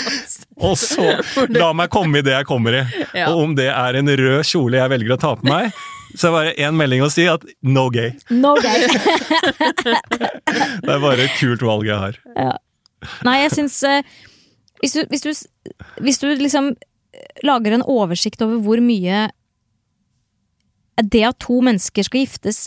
og 0.68 0.74
så 0.76 1.14
la 1.56 1.70
meg 1.72 1.88
komme 1.94 2.20
i 2.20 2.24
det 2.26 2.34
jeg 2.36 2.48
kommer 2.50 2.76
i. 2.82 2.84
Ja. 3.16 3.30
Og 3.32 3.46
om 3.46 3.54
det 3.56 3.70
er 3.72 3.96
en 4.00 4.10
rød 4.12 4.42
kjole 4.44 4.76
jeg 4.82 4.92
velger 4.92 5.16
å 5.16 5.20
ta 5.22 5.32
på 5.40 5.48
meg, 5.48 5.70
så 6.14 6.28
er 6.28 6.30
det 6.30 6.34
bare 6.36 6.52
én 6.68 6.76
melding 6.78 7.02
å 7.02 7.08
si 7.10 7.24
at 7.26 7.42
no 7.66 7.88
gay. 7.90 8.12
No 8.30 8.52
gay. 8.62 8.84
Det 10.84 10.90
er 10.92 11.00
bare 11.02 11.24
et 11.26 11.34
kult 11.40 11.62
valg 11.64 11.88
jeg 11.88 11.98
har. 11.98 12.18
Nei, 13.26 13.38
jeg 13.42 13.52
syns 13.56 13.76
eh, 13.88 14.02
hvis, 14.82 14.94
hvis, 15.10 15.24
du- 15.24 15.74
hvis 16.04 16.20
du 16.22 16.28
liksom 16.40 16.74
lager 17.46 17.76
en 17.76 17.86
oversikt 17.86 18.42
over 18.44 18.60
hvor 18.64 18.82
mye 18.84 19.28
det 21.02 21.24
at 21.26 21.40
to 21.42 21.58
mennesker 21.64 22.06
skal 22.06 22.22
giftes, 22.22 22.58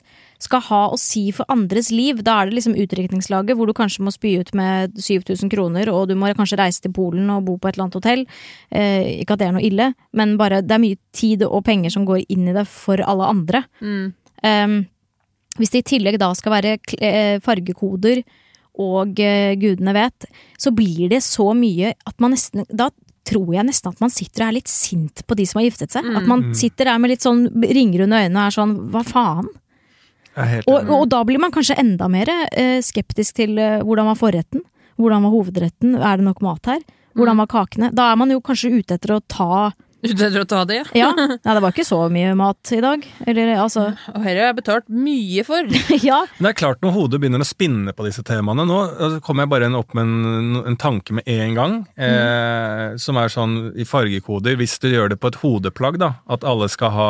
skal 0.44 0.62
ha 0.68 0.82
å 0.92 0.98
si 1.00 1.30
for 1.34 1.48
andres 1.52 1.90
liv, 1.94 2.20
da 2.26 2.42
er 2.42 2.50
det 2.50 2.58
liksom 2.58 2.76
utdrikningslaget 2.78 3.58
hvor 3.58 3.70
du 3.70 3.74
kanskje 3.78 4.04
må 4.06 4.12
spy 4.14 4.36
ut 4.42 4.52
med 4.58 4.98
7000 5.00 5.50
kroner, 5.54 5.90
og 5.94 6.10
du 6.10 6.16
må 6.20 6.30
kanskje 6.36 6.60
reise 6.60 6.84
til 6.84 6.94
Polen 6.94 7.30
og 7.34 7.46
bo 7.48 7.56
på 7.58 7.70
et 7.70 7.78
eller 7.78 7.88
annet 7.88 7.98
hotell. 8.00 8.26
Eh, 8.70 9.24
ikke 9.24 9.38
at 9.38 9.42
det 9.42 9.48
er 9.48 9.56
noe 9.56 9.66
ille, 9.66 9.90
men 10.12 10.36
bare 10.40 10.60
det 10.66 10.76
er 10.76 10.84
mye 10.84 11.00
tid 11.16 11.48
og 11.48 11.64
penger 11.68 11.96
som 11.96 12.06
går 12.08 12.26
inn 12.28 12.52
i 12.52 12.58
det 12.58 12.68
for 12.70 13.02
alle 13.02 13.32
andre. 13.32 13.64
Mm. 13.80 14.12
Um, 14.44 14.78
hvis 15.58 15.74
det 15.74 15.86
i 15.86 15.90
tillegg 15.96 16.20
da 16.22 16.30
skal 16.38 16.54
være 16.54 16.76
eh, 17.00 17.40
fargekoder 17.42 18.22
og 18.84 19.20
eh, 19.24 19.56
gudene 19.58 19.96
vet, 19.98 20.28
så 20.60 20.74
blir 20.76 21.08
det 21.16 21.24
så 21.26 21.50
mye 21.58 21.96
at 21.98 22.20
man 22.22 22.36
nesten 22.36 22.68
Da 22.70 22.92
tror 23.28 23.54
jeg 23.56 23.68
nesten 23.68 23.94
at 23.94 24.02
man 24.04 24.14
sitter 24.14 24.46
og 24.46 24.50
er 24.50 24.58
litt 24.58 24.72
sint 24.72 25.24
på 25.28 25.38
de 25.38 25.46
som 25.50 25.60
har 25.60 25.68
giftet 25.68 25.96
seg. 25.96 26.08
At 26.18 26.28
man 26.30 26.50
sitter 26.58 26.92
der 26.92 27.00
med 27.04 27.14
litt 27.14 27.26
sånn 27.26 27.48
ringer 27.62 28.06
under 28.06 28.24
øynene 28.24 28.40
og 28.40 28.46
er 28.46 28.58
sånn 28.58 28.76
hva 28.94 29.04
faen? 29.08 29.50
Og, 30.70 30.92
og 30.94 31.08
da 31.10 31.24
blir 31.26 31.42
man 31.42 31.54
kanskje 31.54 31.80
enda 31.82 32.06
mer 32.14 32.30
eh, 32.30 32.78
skeptisk 32.86 33.40
til 33.40 33.58
eh, 33.58 33.80
hvordan 33.82 34.12
var 34.12 34.20
forretten? 34.20 34.62
Hvordan 35.02 35.26
var 35.26 35.34
hovedretten? 35.34 35.96
Er 35.98 36.20
det 36.20 36.28
nok 36.28 36.44
mat 36.46 36.70
her? 36.70 36.84
Hvordan 37.18 37.42
var 37.42 37.50
kakene? 37.50 37.90
Da 37.98 38.12
er 38.12 38.20
man 38.22 38.30
jo 38.34 38.44
kanskje 38.46 38.76
ute 38.78 38.98
etter 38.98 39.16
å 39.16 39.24
ta 39.26 39.72
Etter 40.06 40.36
å 40.42 40.46
ta 40.46 40.62
det, 40.70 40.82
ja. 40.94 41.08
Ja, 41.08 41.10
nei, 41.18 41.54
det 41.58 41.62
var 41.64 41.74
ikke 41.74 41.88
så 41.88 42.00
mye 42.14 42.36
mat 42.38 42.72
i 42.76 42.80
dag. 42.84 43.06
Eller 43.26 43.54
altså 43.58 43.88
Og 44.14 44.20
dette 44.20 44.26
har 44.28 44.40
jeg 44.52 44.58
betalt 44.60 44.90
mye 44.94 45.46
for. 45.48 45.72
Ja. 46.08 46.20
Men 46.38 46.50
det 46.50 46.52
er 46.54 46.60
klart 46.60 46.84
når 46.86 46.94
hodet 46.94 47.20
begynner 47.22 47.42
å 47.42 47.48
spinne 47.48 47.94
på 47.96 48.06
disse 48.06 48.22
temaene 48.26 48.68
Nå 48.68 48.78
så 48.98 49.22
kommer 49.26 49.46
jeg 49.46 49.52
bare 49.56 49.70
opp 49.80 49.96
med 49.98 50.06
en, 50.06 50.60
en 50.70 50.78
tanke 50.80 51.16
med 51.18 51.28
en 51.32 51.56
gang, 51.58 51.78
eh, 51.98 52.98
som 53.02 53.18
er 53.20 53.34
sånn 53.34 53.56
i 53.76 53.86
fargekoder. 53.88 54.58
Hvis 54.60 54.78
du 54.84 54.90
gjør 54.92 55.12
det 55.14 55.20
på 55.22 55.32
et 55.32 55.40
hodeplagg, 55.42 55.98
da, 56.02 56.14
at 56.30 56.46
alle 56.48 56.70
skal 56.72 56.94
ha 56.94 57.10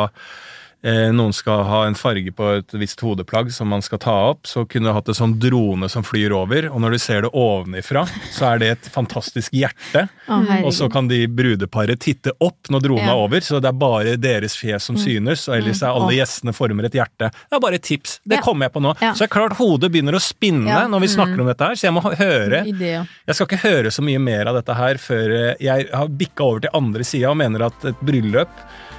Noen 0.84 1.32
skal 1.34 1.64
ha 1.66 1.78
en 1.88 1.96
farge 1.98 2.30
på 2.30 2.46
et 2.60 2.74
visst 2.78 3.00
hodeplagg 3.02 3.48
som 3.50 3.66
man 3.66 3.82
skal 3.82 3.98
ta 3.98 4.12
opp, 4.30 4.44
så 4.46 4.62
kunne 4.70 4.86
du 4.86 4.94
hatt 4.94 5.08
en 5.10 5.16
sånn 5.18 5.32
drone 5.42 5.88
som 5.90 6.04
flyr 6.06 6.30
over, 6.36 6.68
og 6.70 6.78
når 6.84 6.94
du 6.94 6.98
ser 7.02 7.24
det 7.26 7.30
ovenifra, 7.34 8.04
så 8.30 8.52
er 8.52 8.60
det 8.62 8.68
et 8.76 8.86
fantastisk 8.94 9.56
hjerte. 9.58 10.04
Oh. 10.30 10.44
Og 10.62 10.70
så 10.76 10.86
kan 10.92 11.08
de 11.10 11.24
brudeparet 11.26 11.98
titte 12.04 12.30
opp 12.38 12.70
når 12.70 12.84
dronen 12.86 13.08
Ja. 13.08 13.16
er 13.16 13.24
over, 13.24 13.40
så 13.42 13.58
det 13.60 13.72
er 13.72 13.78
bare 13.80 14.14
deres 14.22 14.54
fjes 14.56 14.86
som 14.86 14.96
synes, 14.96 15.48
og 15.48 15.56
ellers 15.58 15.82
er 15.82 15.90
alle 15.98 16.14
gjestene 16.14 16.54
former 16.54 16.84
et 16.86 16.92
hjerte. 17.00 17.32
Det 17.34 17.58
er 17.58 17.60
bare 17.66 17.74
et 17.74 17.82
tips. 17.82 18.20
Det 18.24 18.38
Ja. 18.38 18.42
kommer 18.46 18.66
jeg 18.66 18.72
på 18.74 18.80
nå. 18.86 18.94
Ja. 19.02 19.12
Så 19.14 19.26
det 19.26 19.30
er 19.32 19.34
klart 19.34 19.56
hodet 19.58 19.90
begynner 19.90 20.14
å 20.14 20.22
spinne 20.22 20.86
når 20.88 21.00
vi 21.00 21.08
snakker 21.08 21.40
om 21.40 21.46
dette 21.50 21.64
her, 21.66 21.74
så 21.74 21.88
jeg 21.90 21.94
må 21.94 22.02
høre 22.14 22.64
Jeg 22.68 23.34
skal 23.34 23.46
ikke 23.48 23.64
høre 23.66 23.90
så 23.90 24.02
mye 24.02 24.20
mer 24.20 24.46
av 24.46 24.54
dette 24.54 24.74
her 24.76 24.94
før 24.94 25.34
eh, 25.50 25.54
jeg 25.60 25.88
har 25.92 26.06
bikka 26.08 26.40
over 26.44 26.60
til 26.60 26.70
andre 26.72 27.02
sida 27.02 27.30
og 27.30 27.36
mener 27.36 27.66
at 27.66 27.84
et 27.84 27.98
bryllup 28.00 28.48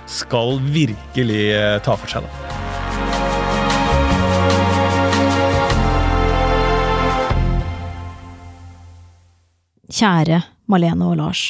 skal 0.10 0.58
virkelig 0.74 1.44
eh, 1.54 1.78
ta 1.86 1.94
for 2.00 2.10
seg, 2.10 2.26
da. 2.26 2.58
Kjære 9.90 10.44
Malene 10.70 11.10
og 11.10 11.18
Lars. 11.20 11.44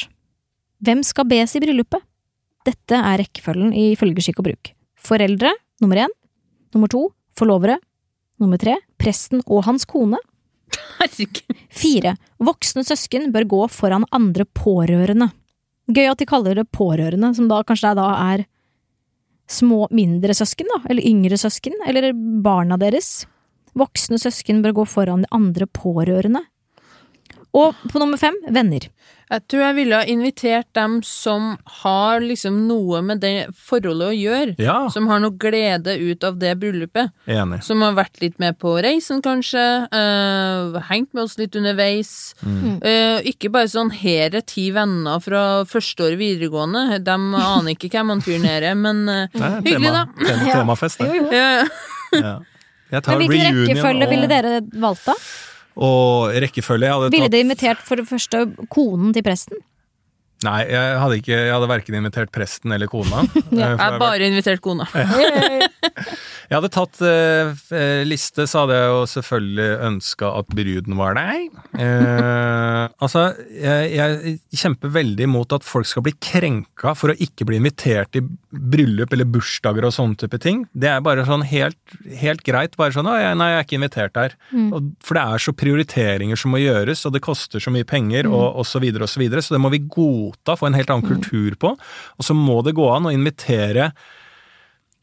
Hvem 0.80 1.02
skal 1.04 1.28
bes 1.28 1.52
i 1.56 1.60
bryllupet? 1.62 2.00
Dette 2.64 2.96
er 2.96 3.20
rekkefølgen 3.20 3.72
i 3.76 3.92
følgeskikk 4.00 4.40
og 4.40 4.48
bruk. 4.50 4.72
Foreldre 5.00 5.52
nummer 5.80 6.04
én. 6.04 6.12
Nummer 6.74 6.90
to 6.92 7.06
forlovere. 7.36 7.78
Nummer 8.40 8.60
tre 8.60 8.78
presten 9.00 9.42
og 9.46 9.64
hans 9.68 9.86
kone. 9.88 10.20
Fire 11.72 12.14
voksne 12.40 12.84
søsken 12.86 13.28
bør 13.32 13.48
gå 13.48 13.60
foran 13.72 14.06
andre 14.12 14.46
pårørende. 14.56 15.30
Gøy 15.90 16.06
at 16.10 16.20
de 16.20 16.28
kaller 16.28 16.60
det 16.60 16.70
pårørende, 16.74 17.32
som 17.34 17.48
da 17.50 17.60
kanskje 17.66 17.94
da 17.98 18.06
er 18.34 18.46
små, 19.50 19.88
mindre 19.90 20.34
søsken, 20.36 20.68
da, 20.70 20.80
eller 20.92 21.06
yngre 21.08 21.38
søsken, 21.40 21.74
eller 21.90 22.12
barna 22.44 22.78
deres. 22.80 23.24
Voksne 23.78 24.18
søsken 24.22 24.62
bør 24.62 24.80
gå 24.80 24.86
foran 24.88 25.24
de 25.24 25.30
andre 25.34 25.66
pårørende. 25.66 26.44
Og 27.56 27.74
på 27.90 27.98
nummer 27.98 28.18
fem 28.20 28.36
venner. 28.54 28.84
Jeg 29.30 29.44
tror 29.46 29.60
jeg 29.62 29.74
ville 29.76 29.98
ha 30.00 30.06
invitert 30.10 30.66
dem 30.74 30.96
som 31.06 31.52
har 31.82 32.18
liksom 32.22 32.56
noe 32.66 32.98
med 33.06 33.20
det 33.22 33.46
forholdet 33.54 34.08
å 34.10 34.14
gjøre. 34.16 34.54
Ja, 34.58 34.88
Som 34.90 35.06
har 35.06 35.20
noe 35.22 35.30
glede 35.38 35.94
ut 36.00 36.24
av 36.26 36.38
det 36.42 36.56
bryllupet. 36.58 37.12
enig. 37.30 37.60
Som 37.62 37.82
har 37.86 37.94
vært 37.94 38.18
litt 38.20 38.40
med 38.42 38.58
på 38.58 38.72
reisen, 38.82 39.22
kanskje. 39.22 39.62
Øh, 39.94 40.80
hengt 40.90 41.14
med 41.14 41.22
oss 41.24 41.36
litt 41.38 41.54
underveis. 41.54 42.34
Eh, 42.42 43.22
ikke 43.30 43.52
bare 43.54 43.70
sånn 43.70 43.92
her 43.94 44.34
er 44.34 44.42
ti 44.42 44.70
venner 44.74 45.22
fra 45.22 45.62
første 45.64 46.08
år 46.10 46.18
videregående. 46.18 46.98
De 47.02 47.10
aner 47.14 47.70
ikke 47.76 47.90
hvem 47.94 48.10
han 48.16 48.20
fyren 48.26 48.46
her 48.50 48.62
er, 48.62 48.74
men 48.74 49.06
øh, 49.14 49.28
er 49.30 49.60
hyggelig, 49.62 49.92
tema, 49.92 50.06
da. 50.10 50.26
tema, 50.26 50.52
temafest, 50.58 50.98
det. 50.98 51.10
Eh, 51.30 51.66
Ja. 52.18 52.40
Jeg 52.90 53.04
tar 53.06 53.14
Men 53.20 53.28
hvilken 53.30 53.54
reunion 53.54 53.68
rekkefølge 53.70 54.02
og, 54.02 54.10
ville 54.10 54.26
dere 54.26 54.56
valgt, 54.82 55.04
da? 55.06 55.14
Og 55.76 56.34
rekkefølge. 56.42 56.86
Jeg 56.86 56.96
hadde 56.96 57.10
Ville 57.14 57.28
tatt 57.28 57.36
dere 57.36 57.46
invitert 57.46 57.84
for 57.86 58.00
det 58.00 58.08
første 58.10 58.44
konen 58.72 59.14
til 59.16 59.26
presten? 59.26 59.62
Nei, 60.46 60.60
jeg 60.72 60.96
hadde, 61.02 61.16
ikke, 61.20 61.36
jeg 61.36 61.52
hadde 61.52 61.68
verken 61.68 61.96
invitert 61.98 62.32
presten 62.32 62.72
eller 62.72 62.88
kona. 62.88 63.26
eh, 63.36 63.58
jeg 63.60 63.80
har 63.80 63.98
bare 64.00 64.30
invitert 64.30 64.64
kona. 64.64 64.88
Jeg 66.50 66.58
hadde 66.58 66.70
tatt 66.74 66.98
eh, 67.06 68.00
liste, 68.02 68.42
så 68.50 68.64
hadde 68.64 68.74
jeg 68.74 68.86
jo 68.90 69.02
selvfølgelig 69.12 69.66
ønska 69.86 70.30
at 70.40 70.48
bruden 70.50 70.96
var 70.98 71.14
deg. 71.14 71.44
Eh, 71.78 72.86
altså, 73.04 73.22
jeg, 73.54 73.92
jeg 73.94 74.58
kjemper 74.58 74.90
veldig 74.96 75.28
imot 75.28 75.54
at 75.54 75.62
folk 75.62 75.86
skal 75.86 76.02
bli 76.08 76.16
krenka 76.18 76.96
for 76.98 77.12
å 77.12 77.16
ikke 77.22 77.46
bli 77.46 77.60
invitert 77.60 78.18
i 78.18 78.24
bryllup 78.50 79.14
eller 79.14 79.30
bursdager 79.30 79.86
og 79.86 79.94
sånne 79.94 80.18
type 80.24 80.40
ting. 80.42 80.64
Det 80.74 80.90
er 80.90 81.04
bare 81.06 81.22
sånn 81.28 81.46
helt, 81.46 81.78
helt 82.18 82.42
greit. 82.42 82.74
Bare 82.80 82.96
sånn 82.98 83.06
'Å, 83.06 83.14
nei, 83.38 83.52
jeg 83.52 83.60
er 83.60 83.68
ikke 83.68 83.78
invitert 83.78 84.18
der'. 84.18 84.34
Og, 84.74 84.90
for 85.06 85.20
det 85.20 85.22
er 85.22 85.46
så 85.46 85.54
prioriteringer 85.54 86.42
som 86.42 86.50
må 86.50 86.64
gjøres, 86.64 87.04
og 87.06 87.14
det 87.14 87.22
koster 87.22 87.62
så 87.62 87.70
mye 87.70 87.86
penger, 87.86 88.26
og, 88.26 88.58
og 88.58 88.66
så 88.66 88.82
videre 88.82 89.06
og 89.06 89.14
så 89.14 89.22
videre. 89.22 89.46
Så 89.46 89.54
det 89.54 89.62
må 89.62 89.70
vi 89.70 89.84
godta, 90.30 90.56
få 90.56 90.70
en 90.70 90.78
helt 90.78 90.90
annen 90.94 91.08
kultur 91.08 91.58
på. 91.60 91.74
Og 92.16 92.26
så 92.26 92.36
må 92.36 92.60
det 92.66 92.76
gå 92.78 92.88
an 92.94 93.10
å 93.10 93.14
invitere 93.14 93.90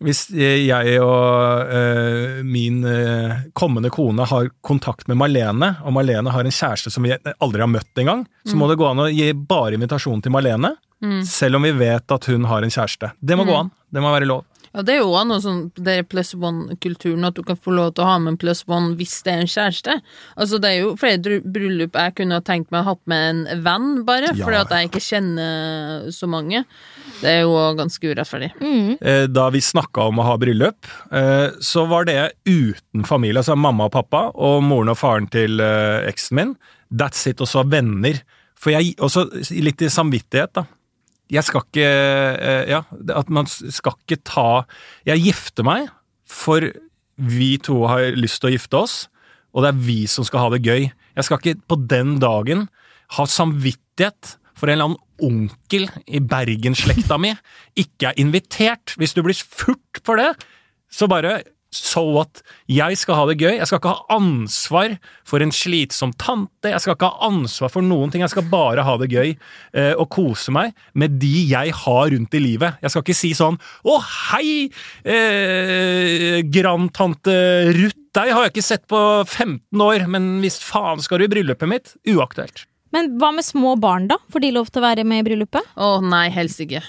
hvis 0.03 0.27
jeg 0.29 0.99
og 1.01 1.71
eh, 1.73 2.41
min 2.45 2.83
eh, 2.85 3.47
kommende 3.57 3.89
kone 3.89 4.27
har 4.29 4.51
kontakt 4.61 5.07
med 5.09 5.17
Malene, 5.17 5.71
og 5.81 5.95
Malene 5.95 6.33
har 6.35 6.45
en 6.45 6.53
kjæreste 6.53 6.93
som 6.93 7.07
vi 7.07 7.15
aldri 7.15 7.63
har 7.63 7.71
møtt 7.71 7.97
engang, 7.97 8.21
så 8.45 8.59
må 8.59 8.69
det 8.69 8.77
gå 8.77 8.85
an 8.85 9.01
å 9.01 9.07
gi 9.09 9.31
bare 9.33 9.73
invitasjon 9.73 10.21
til 10.21 10.35
Malene, 10.35 10.75
selv 11.25 11.57
om 11.57 11.65
vi 11.65 11.73
vet 11.77 12.13
at 12.13 12.29
hun 12.29 12.45
har 12.49 12.61
en 12.65 12.73
kjæreste. 12.73 13.09
Det 13.17 13.37
må 13.37 13.47
gå 13.49 13.57
an. 13.57 13.73
Det 13.89 14.01
må 14.01 14.13
være 14.13 14.29
lov. 14.29 14.45
Ja, 14.77 14.83
det 14.85 14.93
er 14.93 14.99
jo 15.01 15.09
også 15.09 15.25
noe 15.31 15.41
sånn 15.41 15.61
det 15.81 15.93
er 15.97 16.03
plus 16.05 16.35
one-kulturen, 16.37 17.25
at 17.25 17.33
du 17.33 17.41
kan 17.47 17.57
få 17.57 17.73
lov 17.73 17.95
til 17.97 18.03
å 18.05 18.09
ha 18.11 18.17
med 18.21 18.35
en 18.35 18.37
plus 18.37 18.59
one 18.69 18.91
hvis 18.99 19.15
det 19.25 19.33
er 19.33 19.39
en 19.41 19.49
kjæreste. 19.49 19.95
Altså, 20.37 20.59
det 20.61 20.69
er 20.69 20.83
jo 20.83 20.91
flere 21.01 21.39
bryllup 21.41 21.97
jeg 21.97 22.13
kunne 22.19 22.37
ha 22.37 22.45
tenkt 22.45 22.69
meg 22.69 22.83
å 22.83 22.85
ha 22.85 22.93
hatt 22.93 23.01
med 23.09 23.25
en 23.31 23.63
venn, 23.65 23.89
bare, 24.05 24.29
Ja. 24.37 24.45
fordi 24.45 24.59
at 24.61 24.75
jeg 24.75 24.91
ikke 24.91 25.01
kjenner 25.07 26.11
så 26.13 26.29
mange. 26.29 26.61
Det 27.23 27.31
er 27.31 27.41
jo 27.47 27.57
ganske 27.79 28.05
urettferdig. 28.13 28.51
Mm. 28.61 29.33
Da 29.33 29.49
vi 29.49 29.63
snakka 29.65 30.07
om 30.11 30.19
å 30.21 30.27
ha 30.29 30.37
bryllup, 30.37 30.85
eh, 31.11 31.49
så 31.59 31.87
var 31.89 32.05
det 32.05 32.33
uten 32.45 33.03
familie, 33.03 33.41
altså 33.41 33.57
mamma 33.57 33.85
og 33.89 33.95
pappa 33.97 34.27
og 34.35 34.61
moren 34.61 34.93
og 34.93 34.97
faren 35.01 35.25
til 35.33 35.57
eh, 35.59 36.05
eksen 36.11 36.35
min. 36.37 36.55
That's 36.93 37.25
it, 37.27 37.41
og 37.41 37.47
så 37.49 37.65
venner. 37.67 38.21
For 38.57 38.71
jeg, 38.73 38.93
og 39.01 39.09
så 39.09 39.25
litt 39.51 39.81
i 39.81 39.89
samvittighet, 39.89 40.53
da. 40.53 40.63
Jeg 41.33 41.43
skal 41.43 41.65
ikke 41.65 41.87
eh, 41.87 42.63
Ja, 42.71 42.83
at 43.15 43.29
man 43.33 43.49
skal 43.49 43.97
ikke 43.97 44.21
ta 44.23 44.63
Jeg 45.07 45.25
gifter 45.25 45.67
meg, 45.67 45.89
for 46.27 46.63
vi 47.17 47.55
to 47.63 47.81
har 47.89 48.13
lyst 48.15 48.41
til 48.43 48.51
å 48.51 48.53
gifte 48.53 48.77
oss, 48.77 48.95
og 49.55 49.63
det 49.63 49.71
er 49.71 49.85
vi 49.87 50.01
som 50.11 50.25
skal 50.27 50.43
ha 50.43 50.49
det 50.53 50.59
gøy. 50.67 50.83
Jeg 51.17 51.25
skal 51.25 51.39
ikke 51.39 51.63
på 51.65 51.79
den 51.89 52.19
dagen 52.21 52.67
ha 53.15 53.25
samvittighet 53.25 54.35
for 54.57 54.69
en 54.69 54.75
eller 54.75 54.91
annen 54.91 55.01
onkel 55.17 55.87
i 56.05 56.21
Bergen-slekta 56.21 57.17
mi 57.21 57.31
ikke 57.79 58.11
er 58.11 58.21
invitert. 58.21 58.93
Hvis 59.01 59.15
du 59.17 59.23
blir 59.25 59.37
furt 59.37 60.01
for 60.05 60.21
det, 60.21 60.29
så 60.93 61.09
bare 61.09 61.39
so 61.73 62.03
what? 62.15 62.41
Jeg 62.71 62.97
skal 62.99 63.17
ha 63.19 63.25
det 63.29 63.37
gøy. 63.41 63.57
Jeg 63.57 63.67
skal 63.69 63.81
ikke 63.81 63.93
ha 63.93 64.17
ansvar 64.17 64.95
for 65.27 65.43
en 65.43 65.53
slitsom 65.53 66.13
tante. 66.19 66.71
Jeg 66.71 66.83
skal 66.83 66.95
ikke 66.95 67.09
ha 67.11 67.27
ansvar 67.29 67.71
for 67.73 67.85
noen 67.85 68.13
ting. 68.13 68.23
Jeg 68.23 68.33
skal 68.33 68.47
bare 68.51 68.85
ha 68.87 68.95
det 69.01 69.09
gøy 69.11 69.33
eh, 69.33 69.93
og 69.95 70.07
kose 70.13 70.53
meg 70.55 70.73
med 70.97 71.19
de 71.21 71.33
jeg 71.51 71.75
har 71.83 72.13
rundt 72.13 72.37
i 72.39 72.43
livet. 72.43 72.79
Jeg 72.83 72.93
skal 72.93 73.05
ikke 73.05 73.17
si 73.17 73.33
sånn 73.37 73.59
Å, 73.87 73.99
hei, 74.31 74.69
eh, 75.03 76.39
grandtante 76.53 77.37
Ruth. 77.77 78.03
Deg 78.17 78.31
har 78.33 78.47
jeg 78.47 78.55
ikke 78.55 78.65
sett 78.65 78.87
på 78.89 78.99
15 79.27 79.83
år, 79.83 80.07
men 80.09 80.39
hvis 80.41 80.57
faen 80.63 81.03
skal 81.03 81.21
du 81.21 81.27
i 81.27 81.31
bryllupet 81.35 81.69
mitt? 81.69 81.93
Uaktuelt. 82.09 82.65
Men 82.97 83.11
hva 83.21 83.29
med 83.35 83.45
små 83.45 83.75
barn, 83.77 84.07
da? 84.09 84.17
Får 84.33 84.41
de 84.41 84.49
lov 84.55 84.71
til 84.73 84.81
å 84.81 84.87
være 84.87 85.05
med 85.05 85.21
i 85.21 85.25
bryllupet? 85.27 85.69
Å 85.77 85.89
nei, 86.01 86.25
helst 86.33 86.63
ikke. 86.63 86.81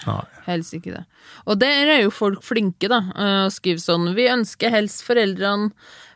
Helst 0.46 0.72
ikke 0.78 0.94
det. 0.94 1.04
Og 1.44 1.60
der 1.60 1.90
er 1.98 2.02
jo 2.06 2.12
folk 2.14 2.40
flinke, 2.46 2.88
da, 2.88 3.02
eh, 3.12 3.40
å 3.44 3.52
skrive 3.52 3.82
sånn 3.82 4.14
Vi 4.16 4.28
ønsker 4.32 4.72
helst 4.72 5.04
foreldrene 5.04 5.68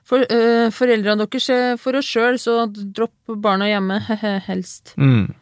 for, 0.09 0.25
eh, 0.25 0.73
Foreldrene 0.73 1.27
deres 1.27 1.49
er 1.53 1.77
for 1.77 1.97
oss 2.01 2.09
sjøl, 2.09 2.41
så 2.41 2.67
dropp 2.73 3.37
barna 3.45 3.69
hjemme, 3.69 4.01
helst. 4.49 4.95
Mm. 4.97 5.35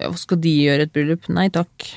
Ja, 0.00 0.08
hva 0.08 0.18
skal 0.18 0.40
de 0.40 0.54
gjøre 0.56 0.86
et 0.88 0.94
bryllup? 0.94 1.28
Nei 1.28 1.48
takk. 1.52 1.90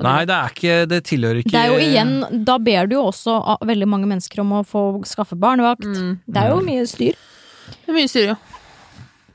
Nei, 0.00 0.24
det 0.24 0.32
er 0.32 0.54
ikke 0.54 0.76
Det 0.88 0.98
tilhører 1.04 1.42
ikke 1.42 1.52
Det 1.52 1.60
er 1.60 1.72
jo 1.74 1.80
igjen, 1.84 2.44
Da 2.46 2.54
ber 2.56 2.86
du 2.88 2.94
jo 2.94 3.02
også 3.10 3.34
veldig 3.68 3.88
mange 3.90 4.08
mennesker 4.08 4.40
om 4.40 4.54
å 4.56 4.62
få 4.64 4.84
skaffe 5.04 5.36
barnevakt. 5.36 5.84
Mm. 5.84 6.14
Det 6.24 6.40
er 6.40 6.54
jo 6.54 6.62
mye 6.64 6.86
styr. 6.88 7.18
Det 7.68 7.90
er 7.92 7.98
mye 7.98 8.08
styr, 8.08 8.30
ja. 8.32 8.38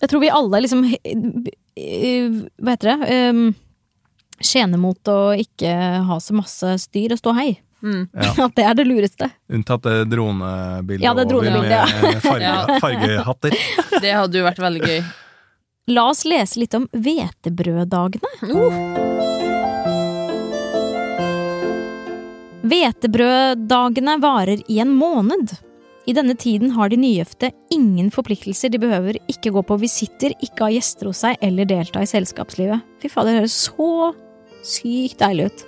Jeg 0.01 0.09
tror 0.09 0.23
vi 0.23 0.33
alle 0.33 0.63
liksom 0.65 0.81
Hva 1.75 2.71
heter 2.75 2.91
det? 2.91 3.19
Um, 3.29 3.53
skjene 4.39 4.79
mot 4.79 5.11
å 5.11 5.19
ikke 5.35 5.71
ha 6.07 6.19
så 6.23 6.35
masse 6.37 6.77
styr 6.85 7.15
og 7.15 7.21
stå 7.21 7.35
hei. 7.35 7.49
Mm. 7.83 8.07
Ja. 8.13 8.31
At 8.45 8.55
det 8.55 8.63
er 8.65 8.79
det 8.79 8.85
lureste. 8.87 9.29
Unntatt 9.51 9.83
det 9.83 10.05
dronebildet 10.09 11.05
Ja, 11.05 11.13
det 11.13 11.27
over 11.27 11.29
dronebildet, 11.35 11.93
med 12.01 12.23
farge, 12.23 12.79
fargehatter. 12.81 13.57
Det 14.01 14.15
hadde 14.15 14.41
jo 14.41 14.47
vært 14.47 14.63
veldig 14.63 14.81
gøy. 14.87 14.99
La 15.93 16.07
oss 16.09 16.23
lese 16.25 16.57
litt 16.63 16.73
om 16.73 16.87
hvetebrøddagene. 16.89 18.31
Hvetebrøddagene 22.65 24.17
varer 24.23 24.63
i 24.71 24.79
en 24.81 24.95
måned. 24.97 25.53
I 26.05 26.13
denne 26.13 26.35
tiden 26.37 26.71
har 26.75 26.89
de 26.91 26.99
nygifte 27.01 27.49
ingen 27.73 28.11
forpliktelser. 28.13 28.69
De 28.69 28.77
behøver 28.81 29.17
ikke 29.31 29.51
gå 29.55 29.63
på 29.65 29.77
visitter, 29.81 30.35
ikke 30.43 30.67
ha 30.67 30.73
gjester 30.75 31.09
hos 31.09 31.23
seg 31.25 31.39
eller 31.41 31.65
delta 31.65 32.03
i 32.05 32.09
selskapslivet. 32.09 32.83
Fy 33.01 33.09
fader, 33.09 33.33
det 33.33 33.41
høres 33.45 33.57
så 33.71 34.13
sykt 34.65 35.19
deilig 35.23 35.49
ut. 35.49 35.65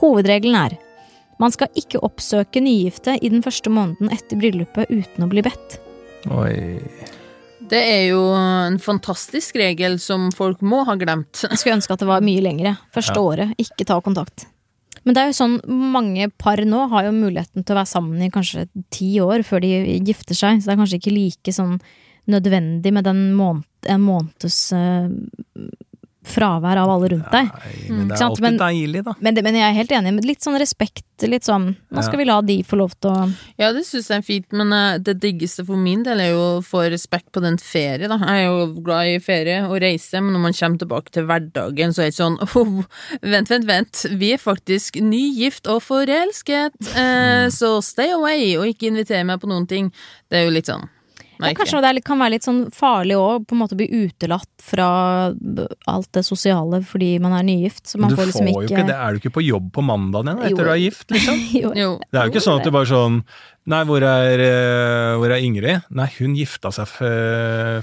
Hovedregelen 0.00 0.56
er 0.58 0.78
man 1.42 1.50
skal 1.50 1.66
ikke 1.74 1.98
oppsøke 2.06 2.60
nygifte 2.62 3.16
i 3.18 3.28
den 3.32 3.42
første 3.42 3.70
måneden 3.72 4.12
etter 4.14 4.38
bryllupet 4.38 4.86
uten 4.92 5.24
å 5.26 5.28
bli 5.32 5.42
bedt. 5.42 5.80
Oi. 6.30 6.78
Det 7.64 7.80
er 7.80 8.02
jo 8.12 8.20
en 8.36 8.76
fantastisk 8.82 9.56
regel 9.58 9.96
som 10.02 10.28
folk 10.36 10.60
må 10.62 10.84
ha 10.86 10.94
glemt. 11.00 11.42
Jeg 11.42 11.58
skulle 11.58 11.78
ønske 11.80 11.96
at 11.96 12.04
det 12.04 12.08
var 12.10 12.24
mye 12.24 12.44
lengre. 12.44 12.76
Første 12.94 13.16
Ja. 13.18 13.24
året, 13.24 13.54
ikke 13.58 13.86
ta 13.88 14.00
kontakt. 14.00 14.46
Men 15.04 15.16
det 15.16 15.20
er 15.22 15.30
jo 15.30 15.36
sånn, 15.36 15.58
mange 15.68 16.30
par 16.40 16.62
nå 16.64 16.86
har 16.92 17.08
jo 17.08 17.16
muligheten 17.16 17.64
til 17.64 17.74
å 17.74 17.80
være 17.80 17.90
sammen 17.92 18.24
i 18.24 18.32
kanskje 18.32 18.66
ti 18.94 19.10
år 19.20 19.44
før 19.46 19.60
de 19.64 19.98
gifter 20.00 20.36
seg, 20.38 20.62
så 20.62 20.70
det 20.70 20.74
er 20.74 20.80
kanskje 20.80 21.00
ikke 21.02 21.14
like 21.14 21.54
sånn 21.54 21.76
nødvendig 22.32 22.92
med 22.96 23.04
den 23.04 23.26
måned, 23.36 23.66
en 23.84 24.00
måneds 24.00 24.58
eh, 24.72 25.10
fravær 26.24 26.78
av 26.80 26.88
alle 26.94 27.08
rundt 27.12 27.30
deg. 27.32 27.50
Nei, 27.52 27.72
Mm. 27.84 27.96
men 27.98 28.08
det 28.08 28.14
er 28.14 28.18
sant, 28.18 28.30
alltid 28.32 28.42
men- 28.42 28.58
deilig, 28.58 29.04
da. 29.04 29.12
Men, 29.20 29.34
men 29.44 29.54
jeg 29.54 29.64
er 29.68 29.74
helt 29.76 29.90
enig 29.92 30.14
med 30.14 30.24
litt 30.24 30.40
sånn 30.40 30.58
respekt, 30.58 31.04
litt 31.22 31.44
sånn 31.44 31.76
Nå 31.94 32.02
skal 32.02 32.18
vi 32.18 32.24
la 32.26 32.40
de 32.42 32.56
få 32.66 32.76
lov 32.80 32.94
til 33.00 33.10
å 33.12 33.34
Ja, 33.60 33.72
det 33.72 33.84
syns 33.86 34.08
jeg 34.08 34.18
er 34.18 34.22
fint, 34.26 34.46
men 34.52 34.72
eh, 34.72 34.98
det 34.98 35.20
diggeste 35.20 35.64
for 35.66 35.76
min 35.76 36.02
del 36.02 36.20
er 36.20 36.30
jo 36.32 36.40
å 36.58 36.64
få 36.64 36.82
respekt 36.90 37.30
på 37.32 37.40
den 37.44 37.56
ferie, 37.60 38.08
da. 38.08 38.16
Jeg 38.18 38.44
er 38.44 38.48
jo 38.48 38.80
glad 38.82 39.06
i 39.12 39.18
ferie 39.22 39.60
og 39.68 39.78
reise, 39.84 40.20
men 40.20 40.32
når 40.34 40.40
man 40.48 40.52
kommer 40.58 40.78
tilbake 40.78 41.10
til 41.14 41.26
hverdagen, 41.28 41.92
så 41.94 42.02
er 42.02 42.10
det 42.10 42.18
sånn 42.18 42.38
oh, 42.40 42.84
Vent, 43.22 43.48
vent, 43.52 43.66
vent. 43.68 44.06
Vi 44.18 44.32
er 44.32 44.38
faktisk 44.42 44.96
nygift 45.02 45.66
og 45.68 45.82
forelsket, 45.82 46.72
eh, 46.96 47.46
så 47.52 47.76
stay 47.84 48.10
away, 48.16 48.56
og 48.56 48.66
ikke 48.66 48.88
inviter 48.90 49.24
meg 49.24 49.40
på 49.40 49.48
noen 49.50 49.66
ting. 49.68 49.92
Det 50.30 50.40
er 50.40 50.44
jo 50.48 50.56
litt 50.56 50.66
sånn 50.72 50.88
ja, 51.44 51.50
merkelig. 51.52 51.58
Kanskje 51.62 51.82
det 51.84 51.92
litt, 51.98 52.04
kan 52.08 52.20
være 52.24 52.34
litt 52.34 52.46
sånn 52.48 52.60
farlig 52.74 53.16
òg, 53.20 53.44
på 53.46 53.54
en 53.56 53.60
måte 53.62 53.76
bli 53.78 53.86
utelatt 53.92 54.50
fra 54.64 54.88
alt 55.92 56.10
det 56.16 56.24
sosiale 56.26 56.80
fordi 56.88 57.12
man 57.22 57.36
er 57.38 57.44
nygift. 57.46 57.86
Så 57.90 58.00
man 58.00 58.10
du 58.12 58.16
får 58.18 58.30
liksom 58.32 58.48
ikke, 58.50 58.62
jo 58.64 58.68
ikke 58.72 58.86
det. 58.88 58.96
Er 58.96 59.12
du 59.12 59.22
ikke 59.22 59.34
på 59.38 59.44
jobb 59.46 59.70
på 59.76 59.84
mandagen 59.84 60.32
igjen 60.34 60.44
Jo. 60.44 60.56
etter 60.56 60.64
du 60.64 60.74
er 60.74 60.82
gift, 60.82 61.06
liksom? 61.14 61.42
Jo. 61.64 61.72
Jo. 61.78 61.90
Det 62.10 62.20
er 62.20 62.28
jo 62.28 62.34
ikke 62.34 62.44
sånn 62.48 62.60
at 62.60 62.68
du 62.68 62.72
bare 62.74 62.90
sånn 62.90 63.20
Nei, 63.66 63.78
hvor 63.88 64.02
er, 64.04 64.40
eh, 64.44 65.14
hvor 65.16 65.32
er 65.32 65.40
Ingrid? 65.40 65.86
Nei, 65.96 66.04
hun 66.18 66.34
gifta 66.36 66.68
seg 66.74 66.90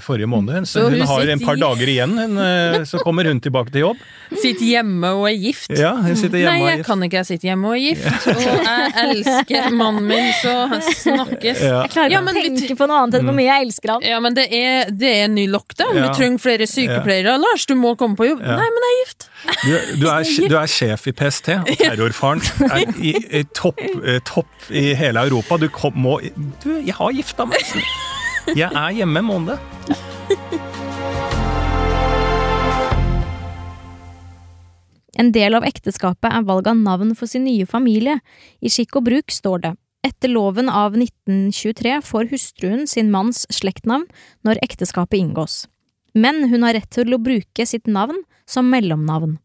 forrige 0.04 0.28
måned, 0.30 0.62
så, 0.70 0.76
Så 0.78 0.82
hun 0.86 1.00
hun 1.00 1.08
har 1.10 1.30
en 1.32 1.40
par 1.42 1.56
i- 1.56 1.60
dager 1.60 1.90
igjen, 1.90 2.12
hun, 2.20 2.36
eh, 2.38 2.84
så 2.86 3.00
kommer 3.02 3.26
hun 3.26 3.40
tilbake 3.42 3.72
til 3.74 3.82
jobb. 3.88 3.96
Sitter 4.42 4.62
hjemme 4.68 5.10
og 5.18 5.26
er 5.26 5.34
gift. 5.42 5.72
Ja, 5.74 5.90
hun 5.98 6.14
sitter 6.14 6.38
hjemme 6.38 6.52
Nei, 6.54 6.60
og 6.62 6.68
er 6.68 6.70
jeg 6.70 6.78
gift. 6.84 6.86
kan 6.86 7.02
ikke, 7.08 7.18
jeg 7.18 7.26
sitter 7.32 7.48
hjemme 7.50 7.66
og 7.66 7.74
er 7.74 7.82
gift, 7.88 8.28
og 8.30 8.44
jeg 8.46 8.92
elsker 9.08 9.68
mannen 9.80 10.06
min, 10.06 10.30
så 10.38 10.54
snakkes. 11.02 11.64
Ja. 11.66 11.82
Jeg 11.82 11.90
klarer 11.96 12.14
ikke 12.14 12.14
ja, 12.14 12.22
å 12.22 12.36
tenke 12.38 12.78
på 12.78 12.88
noe 12.92 13.02
annet 13.02 13.18
enn 13.18 13.26
hvor 13.26 13.36
mye 13.40 13.48
jeg 13.50 13.66
elsker 13.66 13.94
han. 13.96 14.06
Ja, 14.06 14.20
men 14.22 14.38
det 14.38 14.46
er, 14.54 14.86
det 15.02 15.10
er 15.16 15.24
en 15.26 15.34
ny 15.34 15.48
lockdown. 15.50 15.98
Ja. 15.98 16.06
Vi 16.12 16.14
trenger 16.20 16.44
flere 16.46 16.70
sykepleiere. 16.70 17.34
Lars, 17.42 17.66
du 17.66 17.74
må 17.74 17.96
komme 17.98 18.14
på 18.18 18.30
jobb. 18.30 18.40
Ja. 18.46 18.54
Nei, 18.62 18.70
men 18.70 18.86
jeg 18.86 18.94
er 18.94 19.02
gift. 19.02 19.28
Du, 19.42 19.72
du, 19.98 20.06
er, 20.06 20.48
du 20.48 20.56
er 20.62 20.70
sjef 20.70 21.08
i 21.10 21.12
PST, 21.18 21.48
og 21.58 21.70
terrorfaren 21.82 22.42
er 22.70 22.84
i, 23.02 23.16
i 23.40 23.42
topp, 23.58 23.82
eh, 24.06 24.20
topp 24.22 24.70
i 24.70 24.92
hele 24.94 25.26
Europa. 25.26 25.58
Du 25.58 25.66
kom, 25.74 25.96
må 25.96 26.18
Du, 26.62 26.70
jeg 26.78 26.96
har 26.98 27.12
gifta 27.16 27.46
meg! 27.48 27.62
Jeg 28.58 28.68
er 28.68 28.96
hjemme 28.96 29.22
en 29.22 29.28
måned. 29.28 29.58
En 35.22 35.30
del 35.30 35.54
av 35.54 35.66
ekteskapet 35.68 36.32
er 36.32 36.48
valg 36.48 36.66
av 36.66 36.80
navn 36.80 37.12
for 37.14 37.30
sin 37.30 37.44
nye 37.46 37.68
familie. 37.68 38.18
I 38.58 38.72
skikk 38.72 38.98
og 38.98 39.06
bruk 39.10 39.30
står 39.30 39.62
det 39.62 39.72
etter 40.02 40.32
loven 40.32 40.68
av 40.68 40.96
1923 40.98 42.00
får 42.02 42.30
hustruen 42.32 42.88
sin 42.90 43.12
manns 43.14 43.44
slektnavn 43.54 44.08
når 44.46 44.60
ekteskapet 44.64 45.20
inngås. 45.20 45.66
Men 46.18 46.48
hun 46.50 46.66
har 46.66 46.74
rett 46.76 46.90
til 46.92 47.14
å 47.14 47.22
bruke 47.22 47.66
sitt 47.66 47.86
navn 47.86 48.18
som 48.48 48.68
mellomnavn. 48.72 49.38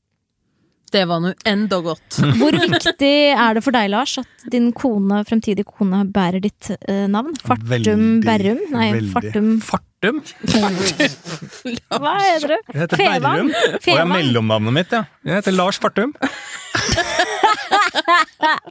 Det 0.92 1.04
var 1.10 1.20
nå 1.20 1.34
enda 1.48 1.80
godt. 1.84 2.20
Hvor 2.40 2.56
viktig 2.56 3.14
er 3.34 3.58
det 3.58 3.64
for 3.66 3.76
deg, 3.76 3.90
Lars, 3.92 4.16
at 4.22 4.48
din 4.54 4.70
kone, 4.76 5.20
fremtidige 5.28 5.68
kone 5.68 6.06
bærer 6.16 6.40
ditt 6.44 6.72
eh, 6.78 7.06
navn? 7.12 7.36
Fartum 7.44 7.68
Veldig, 7.74 7.98
Berrum? 8.24 8.62
Nei, 8.72 8.88
veldig. 8.96 9.12
Fartum 9.16 9.50
Fartum? 9.68 10.22
Hva 11.98 12.14
heter 12.22 12.54
du? 12.54 12.58
Jeg 12.72 12.82
heter 12.84 13.02
Fevang? 13.02 13.52
Berrum. 13.52 13.52
Og 13.82 13.90
jeg 13.92 14.04
er 14.06 14.12
mellomnavnet 14.14 14.78
mitt, 14.80 14.96
ja. 14.96 15.04
Jeg 15.28 15.42
heter 15.42 15.58
Lars 15.58 15.82
Fartum. 15.84 16.16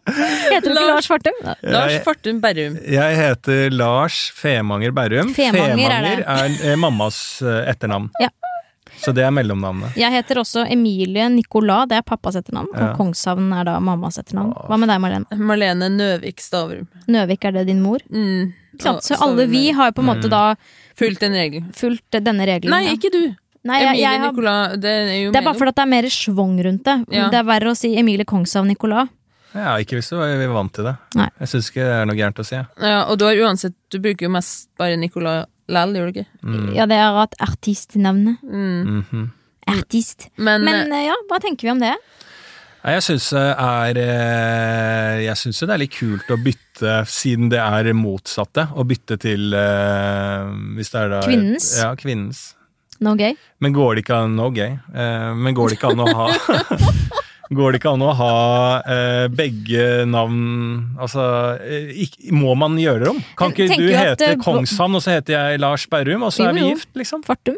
Heter 0.06 0.70
du 0.70 0.72
ikke 0.72 0.86
Lars 0.88 1.08
Fartum? 1.10 1.36
Lars 1.66 1.96
Fartum 2.06 2.40
Berrum. 2.40 2.78
Jeg 2.80 3.18
heter 3.18 3.74
Lars 3.74 4.18
Femanger 4.36 4.94
Berrum. 4.96 5.34
Femanger 5.36 5.92
er 5.98 6.06
det. 6.06 6.14
er, 6.24 6.56
eh, 6.70 6.76
mammas 6.80 7.42
eh, 7.42 7.70
etternavn. 7.72 8.08
Ja. 8.22 8.30
Så 9.02 9.12
det 9.16 9.24
er 9.26 9.32
mellomnavnet. 9.34 9.96
Jeg 9.98 10.12
heter 10.14 10.40
også 10.40 10.64
Emilie 10.72 11.28
Nicolas, 11.32 11.86
det 11.90 11.98
er 12.00 12.04
pappas 12.06 12.38
etternavn. 12.40 12.68
Ja. 12.74 12.90
Og 12.90 13.00
Kongshavn 13.00 13.50
er 13.56 13.64
da 13.68 13.78
mammas 13.80 14.18
etternavn. 14.22 14.52
Hva 14.68 14.78
med 14.80 14.88
deg, 14.92 15.00
Marlene? 15.04 15.38
Marlene 15.50 15.88
Nøvik 15.92 16.40
Stavrum. 16.42 16.86
Nøvik, 17.12 17.44
er 17.44 17.58
det 17.58 17.66
din 17.70 17.82
mor? 17.84 18.04
Mm. 18.10 18.52
Ikke 18.76 18.88
sant? 18.88 19.04
Så 19.06 19.18
alle 19.24 19.46
vi 19.50 19.66
har 19.76 19.90
jo 19.90 19.96
på 19.98 20.04
en 20.04 20.10
måte 20.10 20.30
da 20.32 20.44
Fulgt 20.96 21.20
den 21.20 21.36
regelen. 21.36 21.68
fulgt 21.76 22.16
denne 22.24 22.46
regelen. 22.48 22.72
Nei, 22.72 22.94
ikke 22.96 23.12
du. 23.12 23.22
Nei, 23.66 23.80
jeg, 23.82 23.88
Emilie 23.90 24.02
jeg 24.06 24.20
har, 24.20 24.30
Nicolas, 24.30 24.76
det 24.78 24.90
er 24.94 25.12
jo 25.24 25.30
det 25.34 25.40
er 25.40 25.44
bare 25.48 25.58
fordi 25.58 25.72
at 25.74 25.78
det 25.80 25.84
er 25.84 25.90
mer 25.90 26.08
schwung 26.14 26.56
rundt 26.64 26.84
det. 26.86 26.96
Ja. 27.16 27.28
Det 27.32 27.38
er 27.40 27.46
verre 27.48 27.72
å 27.72 27.76
si 27.78 27.90
Emilie 27.98 28.24
Kongshavn 28.28 28.68
Nicolas. 28.70 29.08
Ja, 29.56 29.72
ikke 29.80 29.96
hvis 29.98 30.10
du 30.12 30.18
er 30.20 30.46
vant 30.52 30.72
til 30.76 30.84
det. 30.84 30.94
Nei. 31.16 31.28
Jeg 31.40 31.48
syns 31.52 31.70
ikke 31.72 31.84
det 31.86 31.96
er 31.96 32.08
noe 32.08 32.16
gærent 32.18 32.40
å 32.42 32.46
si. 32.46 32.58
Ja, 32.60 32.98
og 33.08 33.16
du 33.18 33.24
har 33.24 33.38
uansett 33.46 33.74
Du 33.90 33.98
bruker 34.04 34.26
jo 34.28 34.32
mest 34.34 34.68
bare 34.78 34.98
Nicolai 35.00 35.44
Lell, 35.68 35.94
gjør 35.98 36.10
du 36.10 36.12
ikke? 36.20 36.26
Mm. 36.46 36.68
Ja, 36.76 36.84
det 36.86 36.98
er 37.02 37.16
et 37.24 37.34
artistnavnet. 37.42 38.38
Mm. 38.46 39.00
Mhm. 39.00 39.24
Artist. 39.66 40.28
Men, 40.38 40.62
Men 40.62 40.92
eh, 40.94 41.08
ja, 41.08 41.14
hva 41.26 41.40
tenker 41.42 41.66
vi 41.66 41.72
om 41.72 41.80
det? 41.82 41.94
Jeg 42.86 43.02
syns 43.02 43.24
det 43.34 43.40
er 43.58 43.98
eh, 43.98 45.24
Jeg 45.24 45.34
synes 45.40 45.58
det 45.64 45.72
er 45.74 45.80
litt 45.82 45.96
kult 45.96 46.28
å 46.30 46.36
bytte, 46.38 46.92
siden 47.10 47.48
det 47.50 47.58
er 47.58 47.88
motsatte, 47.98 48.68
å 48.78 48.84
bytte 48.86 49.16
til 49.18 49.56
eh, 49.58 50.52
Hvis 50.78 50.92
det 50.94 51.00
er 51.02 51.10
da 51.16 51.22
Kvinnens? 51.26 51.66
Ja, 51.82 51.88
kvinnens. 51.98 52.44
No 53.02 53.16
gay? 53.18 53.34
Men 53.58 53.74
går 53.74 53.96
det 53.98 54.04
ikke 54.06 54.20
an 54.28 54.36
No 54.38 54.52
gay. 54.54 54.78
eh, 54.94 55.32
men 55.34 55.56
går 55.58 55.74
det 55.74 55.80
ikke 55.80 55.90
an 55.96 56.04
å 56.06 56.14
ha 56.14 56.28
Går 57.54 57.72
det 57.72 57.78
ikke 57.80 57.92
an 57.94 58.02
å 58.02 58.12
ha 58.18 58.32
eh, 58.82 59.28
begge 59.30 60.04
navn 60.10 60.96
Altså, 60.98 61.22
ikke, 61.94 62.32
må 62.34 62.56
man 62.58 62.74
gjøre 62.80 63.04
det 63.04 63.12
om? 63.12 63.20
Kan 63.38 63.54
ikke 63.54 63.68
tenker 63.70 63.86
du 63.86 63.94
hete 63.94 64.32
at, 64.34 64.46
eh, 64.48 64.82
og 64.96 65.00
så 65.04 65.14
heter 65.14 65.36
jeg 65.36 65.60
Lars 65.62 65.86
Berrum, 65.86 66.24
og 66.26 66.34
så 66.34 66.48
er 66.48 66.56
vi 66.56 66.66
gift, 66.72 66.90
liksom? 66.98 67.22
Fartum? 67.26 67.56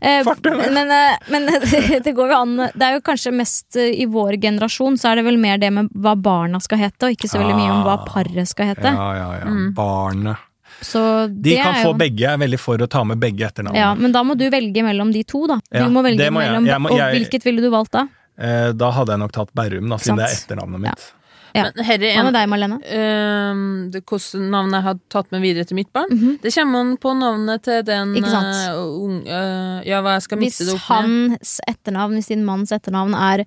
Eh, 0.00 0.22
Fartum, 0.26 0.58
ja. 0.58 0.70
Men, 0.74 0.90
eh, 0.90 1.16
men 1.30 1.46
det 2.04 2.14
går 2.16 2.32
jo 2.32 2.38
an 2.40 2.56
Det 2.74 2.82
er 2.82 2.96
jo 2.96 3.02
kanskje 3.06 3.30
mest 3.36 3.76
eh, 3.78 3.92
i 4.02 4.06
vår 4.10 4.40
generasjon 4.42 4.96
så 4.98 5.12
er 5.12 5.20
det 5.20 5.26
vel 5.28 5.38
mer 5.38 5.60
det 5.62 5.70
med 5.74 5.92
hva 5.94 6.16
barna 6.18 6.58
skal 6.64 6.80
hete, 6.82 7.06
og 7.06 7.14
ikke 7.14 7.30
så 7.30 7.38
veldig 7.42 7.58
mye 7.60 7.74
om 7.76 7.84
hva 7.86 7.98
Ah. 8.00 8.06
paret 8.08 8.48
skal 8.48 8.72
hete. 8.72 8.88
Ja, 8.90 9.10
ja, 9.14 9.28
ja. 9.44 9.52
Barnet. 9.76 10.48
Så 10.82 11.28
De 11.30 11.54
kan 11.60 11.76
få 11.78 11.92
jo 11.92 11.98
begge. 12.00 12.24
Jeg 12.24 12.32
er 12.32 12.40
veldig 12.42 12.58
for 12.58 12.80
å 12.82 12.88
ta 12.90 13.04
med 13.06 13.20
begge 13.22 13.46
etternavnene. 13.46 13.78
ja, 13.78 13.92
Men 13.94 14.10
da 14.10 14.24
må 14.26 14.34
du 14.34 14.48
velge 14.50 14.82
mellom 14.82 15.12
de 15.14 15.22
to, 15.22 15.44
da. 15.46 15.60
Du 15.70 15.78
Ja, 15.78 15.86
må 15.92 16.02
velge 16.02 16.26
må 16.32 16.40
mellom 16.42 16.66
Jeg 16.66 16.80
må- 16.82 16.90
Og 16.90 16.98
hvilket 16.98 17.44
ville 17.46 17.62
du 17.62 17.70
valgt 17.70 17.92
da? 17.92 18.08
Eh, 18.42 18.70
Da 18.74 18.90
hadde 18.96 19.14
jeg 19.14 19.22
nok 19.22 19.32
tatt 19.36 19.52
Berrum, 19.54 19.88
da, 19.92 19.98
siden 20.02 20.18
det 20.20 20.28
er 20.28 20.36
etternavnet 20.40 20.82
mitt. 20.88 21.10
Ja. 21.54 21.66
men 21.68 21.84
herre 21.84 22.08
Hva 22.14 22.20
en 22.22 22.24
med 22.30 22.34
deg, 22.38 22.46
Marlene? 22.48 22.76
Uh, 22.80 23.90
det 23.92 24.00
Hvilket 24.08 24.40
navnet 24.40 24.78
jeg 24.78 24.84
har 24.86 25.00
tatt 25.12 25.32
med 25.34 25.42
videre 25.44 25.68
til 25.68 25.76
mitt 25.76 25.90
barn? 25.92 26.08
Mhm. 26.10 26.38
Det 26.40 26.52
kommer 26.54 26.80
an 26.80 26.92
på 26.96 27.12
navnet 27.18 27.62
til 27.66 27.82
den 27.84 28.14
Ikke 28.16 28.30
sant? 28.32 28.56
Uh, 28.72 29.04
ung, 29.04 29.18
eh, 29.26 29.82
Ja, 29.84 30.00
hva 30.00 30.14
jeg 30.16 30.22
skal 30.26 30.38
Hvis 30.40 30.58
mikse 30.60 30.64
det 30.70 30.74
opp 30.78 30.88
med. 30.88 31.36
hans 31.36 31.60
etternavn, 31.68 32.14
hvis 32.16 32.28
din 32.32 32.44
manns 32.48 32.72
etternavn 32.72 33.14
er 33.14 33.44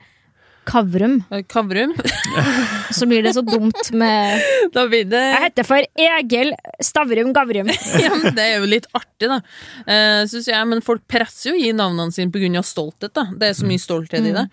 Kavrum, 0.66 1.20
Eh, 1.32 1.44
Kavrum. 1.50 1.94
så 2.92 3.06
blir 3.10 3.24
det 3.26 3.34
så 3.36 3.42
dumt 3.46 3.92
med 3.94 4.42
det 4.74 5.12
Jeg 5.12 5.42
heter 5.46 5.68
for 5.68 5.86
Egil 5.98 6.54
Stavrum 6.84 7.32
Gavrum. 7.36 7.70
ja, 8.04 8.12
men 8.16 8.36
Det 8.36 8.44
er 8.46 8.58
jo 8.60 8.70
litt 8.70 8.88
artig, 8.98 9.30
da. 9.32 9.40
Uh, 9.88 10.24
synes 10.30 10.48
jeg, 10.52 10.68
men 10.72 10.82
folk 10.86 11.06
presser 11.12 11.52
jo 11.54 11.60
gi 11.62 11.72
navnene 11.76 12.12
sine 12.16 12.32
pga. 12.34 12.64
stolthet. 12.66 13.14
da 13.16 13.28
Det 13.36 13.50
er 13.52 13.58
så 13.60 13.68
mye 13.70 13.82
stolthet 13.82 14.26
i 14.26 14.34
det. 14.36 14.46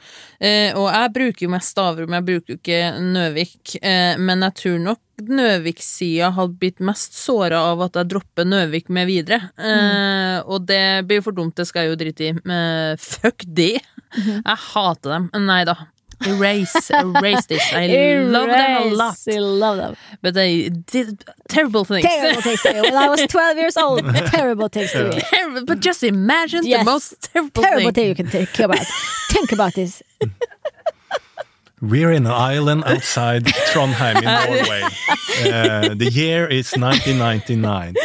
Eh, 0.42 0.70
og 0.78 0.88
jeg 0.92 1.12
bruker 1.16 1.46
jo 1.46 1.52
mest 1.54 1.72
Stavrum, 1.74 2.12
jeg 2.18 2.26
bruker 2.28 2.54
jo 2.54 2.60
ikke 2.60 2.82
Nøvik. 3.12 3.76
eh, 3.82 4.16
men 4.20 4.40
jeg 4.48 4.54
tror 4.62 4.78
nok 4.90 5.00
Nøvik-sida 5.22 6.32
hadde 6.34 6.56
blitt 6.58 6.80
mest 6.82 7.14
såra 7.14 7.60
av 7.70 7.82
at 7.84 7.94
jeg 8.00 8.08
dropper 8.10 8.46
Nøvik 8.48 8.88
med 8.90 9.06
videre. 9.06 9.38
Eh, 9.58 10.40
Og 10.48 10.66
det 10.66 11.04
blir 11.06 11.22
for 11.22 11.32
dumt, 11.36 11.54
det 11.56 11.66
skal 11.68 11.86
jeg 11.86 11.92
jo 11.92 11.98
drite 12.00 12.26
i. 12.30 12.32
Men 12.48 12.96
fuck 12.98 13.44
det! 13.46 13.80
Jeg 14.12 14.58
hater 14.74 15.14
dem. 15.14 15.28
Nei 15.46 15.62
da. 15.68 15.76
Erase, 16.26 16.90
erase 16.90 17.46
this. 17.46 17.72
I 17.72 17.86
love 18.24 18.48
them 18.48 18.82
a 18.82 18.94
lot. 18.94 19.16
I 19.28 19.38
love 19.38 19.76
them. 19.76 19.96
But 20.20 20.34
they 20.34 20.68
did 20.68 21.24
terrible 21.48 21.84
things. 21.84 22.06
Terrible 22.06 22.42
things 22.42 22.62
to 22.62 22.72
me. 22.74 22.80
When 22.82 22.94
I 22.96 23.08
was 23.08 23.22
12 23.28 23.56
years 23.58 23.76
old, 23.76 24.04
terrible 24.26 24.68
things 24.68 24.92
to 24.92 25.10
me. 25.10 25.20
Terrible, 25.30 25.64
but 25.64 25.80
just 25.80 26.02
imagine 26.02 26.64
Yes. 26.66 26.80
the 26.84 26.84
most 26.90 27.22
terrible, 27.32 27.62
Terrible 27.62 27.82
thing. 27.86 27.92
thing 27.94 28.08
you 28.08 28.14
can 28.14 28.28
think 28.28 28.58
about. 28.58 28.78
Think 29.32 29.52
about 29.52 29.74
this. 29.74 30.02
We're 31.80 32.12
in 32.12 32.26
an 32.26 32.32
island 32.32 32.84
outside 32.86 33.44
Trondheim 33.72 34.18
in 34.18 34.24
Norway. 34.24 34.82
Uh, 35.50 35.94
the 35.94 36.10
year 36.12 36.46
is 36.46 36.72
1999. 36.76 37.96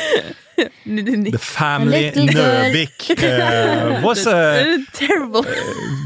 The 0.85 1.37
family 1.39 2.07
A 2.07 2.11
little 2.11 2.27
girl. 2.33 2.71
Nøvik 2.71 3.11
uh, 3.23 4.01
was 4.07 4.25
a 4.25 4.79
terrible. 4.93 5.43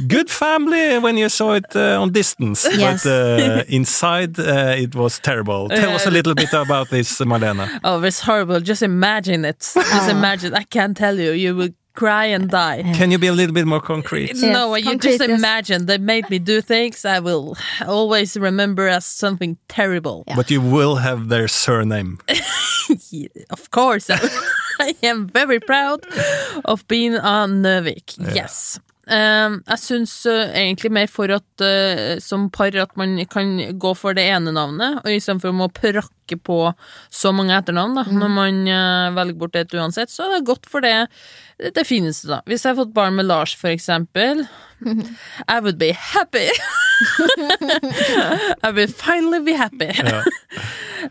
good 0.07 0.29
family 0.29 0.99
when 0.99 1.17
you 1.17 1.29
saw 1.29 1.53
it 1.53 1.73
uh, 1.75 2.01
on 2.01 2.11
distance, 2.11 2.67
Yes. 2.71 3.03
but 3.03 3.09
uh, 3.11 3.63
inside 3.69 4.37
uh, 4.39 4.75
it 4.77 4.93
was 4.95 5.19
terrible. 5.19 5.69
Tell 5.69 5.91
us 5.95 6.05
a 6.05 6.11
little 6.11 6.33
bit 6.35 6.51
about 6.53 6.89
this, 6.89 7.19
Marlene. 7.21 7.67
Oh, 7.83 8.01
it's 8.03 8.19
horrible. 8.19 8.59
Just 8.59 8.81
imagine 8.83 9.45
it. 9.45 9.59
Just 9.73 10.09
imagine. 10.09 10.53
I 10.53 10.63
can't 10.63 10.97
tell 10.97 11.17
you. 11.17 11.31
You 11.31 11.55
will 11.55 11.69
cry 12.01 12.25
and 12.25 12.49
die. 12.49 12.81
Can 12.95 13.11
you 13.11 13.19
be 13.19 13.27
a 13.27 13.31
little 13.31 13.53
bit 13.53 13.67
more 13.67 13.81
concrete? 13.81 14.33
no, 14.41 14.73
you 14.75 14.83
concrete, 14.83 15.17
just 15.17 15.29
yes. 15.29 15.39
imagine. 15.39 15.85
They 15.85 15.99
made 15.99 16.25
me 16.31 16.39
do 16.39 16.61
things 16.61 17.05
I 17.05 17.19
will 17.19 17.55
always 17.85 18.35
remember 18.37 18.87
as 18.87 19.05
something 19.05 19.57
terrible. 19.67 20.23
But 20.35 20.49
you 20.49 20.61
will 20.61 20.95
have 20.95 21.29
their 21.29 21.47
surname. 21.47 22.17
Yeah, 23.09 23.27
of 23.49 23.71
course, 23.71 24.09
I, 24.09 24.19
I 24.79 24.95
am 25.03 25.27
very 25.27 25.59
proud 25.59 25.99
of 26.65 26.85
being 26.87 27.15
a 27.15 27.47
Nøvik. 27.47 28.17
Yes. 28.35 28.79
Um, 29.11 29.57
jeg 29.67 29.81
syns 29.81 30.13
uh, 30.29 30.53
egentlig 30.55 30.91
mer 30.95 31.09
for 31.11 31.31
at 31.35 31.63
uh, 31.65 32.15
som 32.23 32.47
par 32.53 32.75
at 32.79 32.95
man 32.99 33.17
kan 33.31 33.53
gå 33.81 33.93
for 33.99 34.15
det 34.15 34.23
ene 34.31 34.53
navnet, 34.55 35.01
og 35.03 35.11
istedenfor 35.11 35.51
å 35.51 35.57
må 35.63 35.67
prakke 35.75 36.37
på 36.39 36.59
så 37.11 37.33
mange 37.35 37.57
etternavn. 37.57 37.97
Da. 37.99 38.05
Når 38.07 38.33
man 38.37 38.61
uh, 38.69 39.11
velger 39.17 39.39
bort 39.41 39.59
et 39.59 39.75
uansett, 39.75 40.13
så 40.13 40.27
er 40.27 40.37
det 40.37 40.47
godt 40.47 40.69
for 40.71 40.85
det 40.85 40.95
det 41.75 41.83
fineste, 41.85 42.29
da. 42.31 42.39
Hvis 42.49 42.63
jeg 42.65 42.71
har 42.71 42.79
fått 42.79 42.95
barn 42.95 43.19
med 43.19 43.27
Lars, 43.27 43.53
for 43.53 43.69
eksempel, 43.69 44.47
I 45.53 45.59
would 45.59 45.77
be 45.77 45.91
happy. 45.93 46.47
I 48.63 48.71
will 48.73 48.87
finally 48.87 49.39
be 49.39 49.53
happy. 49.53 49.91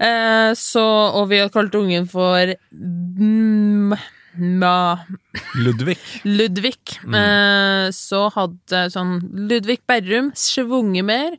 Eh, 0.00 0.54
så, 0.54 0.84
og 1.14 1.28
vi 1.30 1.40
har 1.42 1.50
kalt 1.52 1.74
ungen 1.74 2.06
for 2.08 2.54
mm, 2.72 3.94
Ma, 4.38 4.98
Ludvig. 5.58 5.98
Ludvig. 6.24 6.78
Eh, 7.02 7.88
så 7.94 8.20
hadde 8.34 8.84
sånn 8.94 9.16
Ludvig 9.50 9.80
Berrum 9.90 10.30
svunget 10.38 11.04
mer 11.08 11.32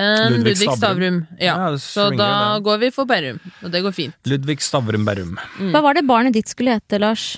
enn 0.00 0.38
Ludvig 0.38 0.54
Ludvig 0.56 0.70
Stavrum. 0.78 1.18
Ja. 1.36 1.56
Ja, 1.58 1.66
så 1.76 2.06
da 2.16 2.28
det. 2.56 2.62
går 2.64 2.78
vi 2.86 2.90
for 2.94 3.04
Berrum, 3.10 3.40
og 3.62 3.74
det 3.74 3.82
går 3.84 3.92
fint. 3.92 4.16
Ludvig 4.30 4.62
Stavrum 4.64 5.04
Berrum. 5.04 5.34
Hva 5.74 5.82
var 5.84 5.98
det 5.98 6.06
barnet 6.08 6.32
ditt 6.38 6.48
skulle 6.48 6.78
hete, 6.78 6.98
Lars? 7.02 7.34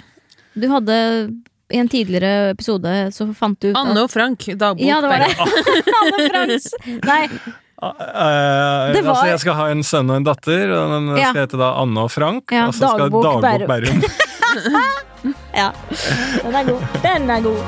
Du 0.54 0.68
hadde 0.70 0.94
i 1.74 1.80
en 1.80 1.88
tidligere 1.90 2.52
episode 2.52 2.92
så 3.16 3.26
fant 3.34 3.58
du 3.58 3.72
ut 3.72 3.76
Anne 3.80 4.04
og 4.04 4.10
Frank, 4.12 4.44
dagbok 4.54 4.84
Ja, 4.84 5.00
det 5.02 5.10
var 5.10 5.24
det. 5.24 5.34
Anne 6.04 6.30
Frans. 6.30 6.70
Nei, 7.02 7.22
Uh, 7.84 7.90
uh, 7.90 8.94
var- 8.94 9.08
altså, 9.10 9.26
jeg 9.28 9.40
skal 9.42 9.56
ha 9.58 9.64
en 9.68 9.82
sønn 9.84 10.08
og 10.08 10.16
en 10.16 10.24
datter, 10.24 10.70
og 10.72 10.92
den 10.94 11.08
Ja. 11.18 11.32
skal 11.34 11.42
hete 11.42 11.58
da 11.60 11.72
Anne 11.82 12.04
og 12.06 12.10
Frank. 12.14 12.48
Ja, 12.54 12.68
og 12.70 12.72
så 12.72 12.86
skal 12.88 13.10
Dagbok 13.10 13.42
Dagbok 13.42 13.66
Berrum. 13.68 13.98
Ja. 15.54 15.70
Den 16.42 16.54
er 16.54 16.64
god. 16.68 16.80
Den 17.02 17.30
er 17.30 17.40
god. 17.44 17.60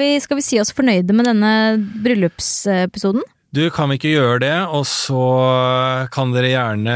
Vi, 0.00 0.20
skal 0.22 0.38
vi 0.38 0.44
si 0.44 0.60
oss 0.62 0.72
fornøyde 0.72 1.12
med 1.16 1.26
denne 1.26 1.52
bryllupsepisoden? 2.04 3.24
Du, 3.50 3.64
kan 3.74 3.90
vi 3.90 3.96
ikke 3.98 4.12
gjøre 4.12 4.38
det, 4.44 4.56
og 4.70 4.84
så 4.86 5.20
kan 6.14 6.30
dere 6.30 6.52
gjerne 6.52 6.94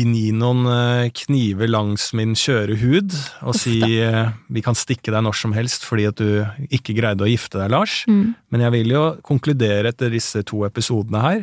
gni 0.00 0.30
noen 0.32 0.62
eh, 0.70 1.10
kniver 1.12 1.68
langs 1.68 2.06
min 2.16 2.32
skjøre 2.38 2.78
hud 2.80 3.12
og 3.44 3.56
si 3.58 3.74
eh, 4.00 4.30
vi 4.48 4.62
kan 4.64 4.76
stikke 4.78 5.12
deg 5.12 5.20
når 5.26 5.36
som 5.36 5.52
helst 5.52 5.84
fordi 5.84 6.06
at 6.08 6.16
du 6.22 6.70
ikke 6.72 6.94
greide 6.96 7.26
å 7.26 7.28
gifte 7.28 7.60
deg, 7.60 7.74
Lars. 7.74 7.98
Mm. 8.08 8.32
Men 8.54 8.64
jeg 8.64 8.74
vil 8.78 8.94
jo 8.94 9.04
konkludere 9.26 9.92
etter 9.92 10.08
disse 10.14 10.40
to 10.48 10.62
episodene 10.68 11.20
her 11.26 11.42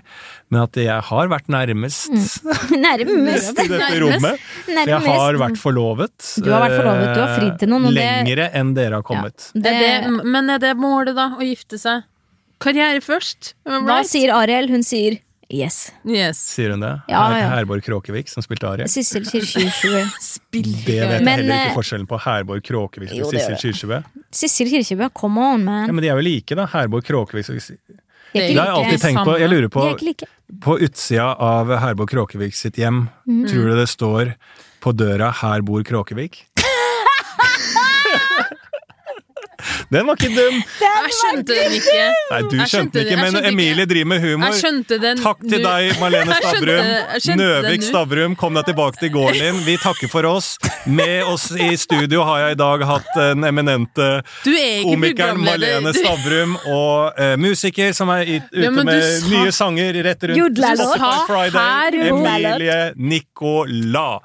med 0.49 0.63
at 0.65 0.81
jeg 0.87 1.07
har 1.11 1.31
vært 1.35 1.53
nærmest 1.53 2.09
Nærmest. 2.87 3.53
i 3.53 3.69
dette 3.69 3.93
rommet. 4.01 4.41
Nærmest. 4.65 4.91
jeg 4.95 5.01
har 5.21 5.41
vært 5.43 5.61
forlovet. 5.61 6.33
Du 6.41 6.49
har 6.55 6.65
vært 6.65 6.79
forlovet, 6.79 7.07
du 7.13 7.21
har 7.21 7.33
fridd 7.37 7.57
til 7.61 7.73
noen, 7.75 7.89
det- 7.91 8.01
Lengre 8.01 8.49
enn 8.57 8.73
dere 8.77 8.97
har 9.01 9.05
kommet. 9.05 9.51
Det, 9.53 9.77
Er 9.77 10.07
det, 10.09 10.25
men 10.25 10.49
er 10.57 10.61
det 10.63 10.73
målet, 10.79 11.13
da? 11.17 11.29
Å 11.37 11.45
gifte 11.45 11.77
seg? 11.81 12.01
Karriere 12.63 13.01
først? 13.05 13.53
Am 13.67 13.85
hva 13.85 13.99
right? 14.01 14.09
sier 14.09 14.31
Ariel? 14.33 14.65
Hun 14.71 14.81
sier 14.85 15.19
yes. 15.53 15.91
Yes. 16.03 16.39
Sier 16.55 16.69
hun 16.73 16.81
det? 16.83 16.89
Ja, 17.07 17.21
Er 17.27 17.31
det 17.35 17.41
ja. 17.43 17.49
Herborg 17.53 17.83
Kråkevik 17.85 18.27
som 18.31 18.41
spilte 18.43 18.65
Ariel. 18.67 18.89
Sissel 18.91 19.23
Kirkebø. 19.29 20.01
Det 20.57 20.65
vet 20.65 20.97
jeg 20.97 21.21
Men, 21.23 21.39
heller 21.39 21.53
eh, 21.53 21.61
ikke 21.69 21.77
forskjellen 21.77 22.07
på 22.09 22.17
Herborg 22.25 22.61
Kråkevik 22.65 23.13
og 23.21 23.29
Sissel 23.31 23.55
gjør 23.61 24.03
Sissel 24.33 24.67
Kirkebø, 24.73 25.05
come 25.15 25.39
on, 25.53 25.63
man. 25.67 25.85
Ja, 25.87 25.93
men 25.95 26.01
de 26.03 26.09
er 26.11 26.15
jo 26.19 26.25
like, 26.25 26.55
da. 26.57 26.65
Herborg 26.73 27.03
Kråkevik 27.07 27.47
og 27.53 27.55
er 27.55 27.61
Det 28.33 28.57
har 28.57 28.65
jeg 28.65 28.75
alltid 28.75 29.01
tenkt 29.05 29.23
på. 29.25 29.37
Jeg 29.39 29.49
lurer 29.49 29.69
på, 29.71 29.85
jeg 29.87 30.01
like. 30.03 30.25
på 30.65 30.75
utsida 30.83 31.29
av 31.39 31.71
Herborg 31.79 32.09
Kråkevik 32.11 32.55
sitt 32.57 32.75
hjem, 32.81 33.07
Mm. 33.27 33.47
tror 33.47 33.63
du 33.69 33.75
det 33.77 33.87
står 33.89 34.33
på 34.81 34.91
døra 34.95 35.31
'Her 35.31 35.61
bor 35.61 35.81
Kråkevik'? 35.83 36.43
Den 39.91 40.07
var 40.07 40.15
ikke 40.19 40.29
dum! 40.35 40.57
Jeg 40.87 41.13
skjønte 41.17 41.55
den 41.57 41.75
ikke. 41.77 42.05
Nei, 42.31 42.39
du 42.51 42.55
skjønte 42.67 42.97
den 42.97 43.05
ikke, 43.07 43.17
men 43.21 43.31
skjønte 43.35 43.51
Emilie 43.51 43.85
driver 43.89 44.09
med 44.13 44.23
humor. 44.23 44.51
Jeg 44.51 44.61
skjønte 44.63 44.99
den 45.03 45.21
Takk 45.23 45.43
til 45.47 45.63
deg, 45.63 45.91
Marlene 46.01 46.37
Stavrum. 46.41 47.37
Nøvik. 47.41 47.85
Stavrum, 47.87 48.35
kom 48.39 48.57
deg 48.59 48.67
tilbake 48.71 49.01
til 49.01 49.13
gården 49.15 49.41
din. 49.43 49.61
Vi 49.67 49.77
takker 49.83 50.11
for 50.11 50.27
oss. 50.29 50.53
Med 50.87 51.23
oss 51.27 51.49
i 51.55 51.69
studio 51.79 52.23
har 52.27 52.45
jeg 52.45 52.57
i 52.57 52.59
dag 52.63 52.85
hatt 52.89 53.09
den 53.17 53.47
eminente 53.47 54.09
er 54.17 54.83
komikeren. 54.85 55.41
Marlene 55.45 55.93
Stavrum 55.95 56.57
og 56.71 57.17
uh, 57.19 57.33
musiker 57.41 57.93
som 57.97 58.11
er 58.15 58.25
i- 58.37 58.41
ute 58.41 58.63
Ja, 58.67 58.71
med 58.71 58.93
sa- 59.03 59.31
nye 59.33 59.51
sanger 59.55 60.01
rett 60.07 60.27
rundt 60.31 60.41
Jodlalåt. 60.43 60.95
Spotify 60.97 61.49
Friday. 61.51 62.09
Emilie 62.11 62.79
Nicolas. 62.95 64.21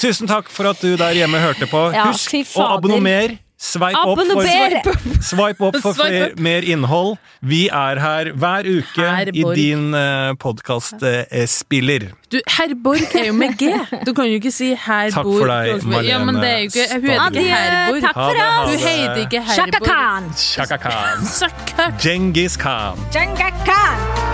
Tusen 0.00 0.26
takk 0.26 0.48
for 0.50 0.66
at 0.72 0.80
du 0.82 0.96
der 0.98 1.14
hjemme 1.14 1.38
hørte 1.38 1.68
på. 1.70 1.84
Husk 1.94 2.34
å 2.34 2.44
fader. 2.50 3.36
Sveip 3.64 3.96
opp, 3.96 4.18
for, 4.18 4.28
Abonner! 4.34 5.22
swipe 5.24 5.62
opp 5.64 5.76
for 5.80 5.94
Swipe 5.96 6.34
opp. 6.34 6.40
mer 6.44 6.66
innhold. 6.68 7.14
Vi 7.40 7.62
er 7.72 8.00
her 8.02 8.28
hver 8.36 8.68
uke 8.68 9.06
Herborg. 9.08 9.56
i 9.56 9.62
din 9.62 9.86
uh, 9.96 10.34
podkastspiller. 10.42 12.10
Du, 12.32 12.38
Herr 12.58 12.74
Borg 12.84 13.16
er 13.16 13.26
jo 13.30 13.32
med 13.38 13.56
G. 13.60 13.70
Du 14.04 14.12
kan 14.16 14.28
jo 14.28 14.36
ikke 14.40 14.52
si 14.52 14.72
herr 14.74 15.10
Takk 15.14 15.24
for 15.30 15.48
deg, 15.48 15.88
Ja, 16.08 16.20
men 16.24 16.40
det 16.42 16.50
er 16.50 16.62
jo 16.64 16.70
ikke, 16.74 16.86
hun 16.92 17.08
heter 17.08 17.40
ikke 17.40 17.48
herr 17.54 17.80
Borg. 17.88 18.04
takk 18.04 18.20
for 18.20 18.44
oss! 18.44 18.70
Hun 18.70 18.84
heter 18.84 19.24
ikke 19.24 19.44
herr 19.48 19.60
Shaka. 19.62 19.82
Khan! 19.88 20.30
Shaka 20.44 20.80
Khan. 20.84 21.26
Shaka 21.38 21.90
Genghis 22.04 22.56
Khan. 22.60 23.04
Genghis 23.14 23.68
Khan! 23.68 24.33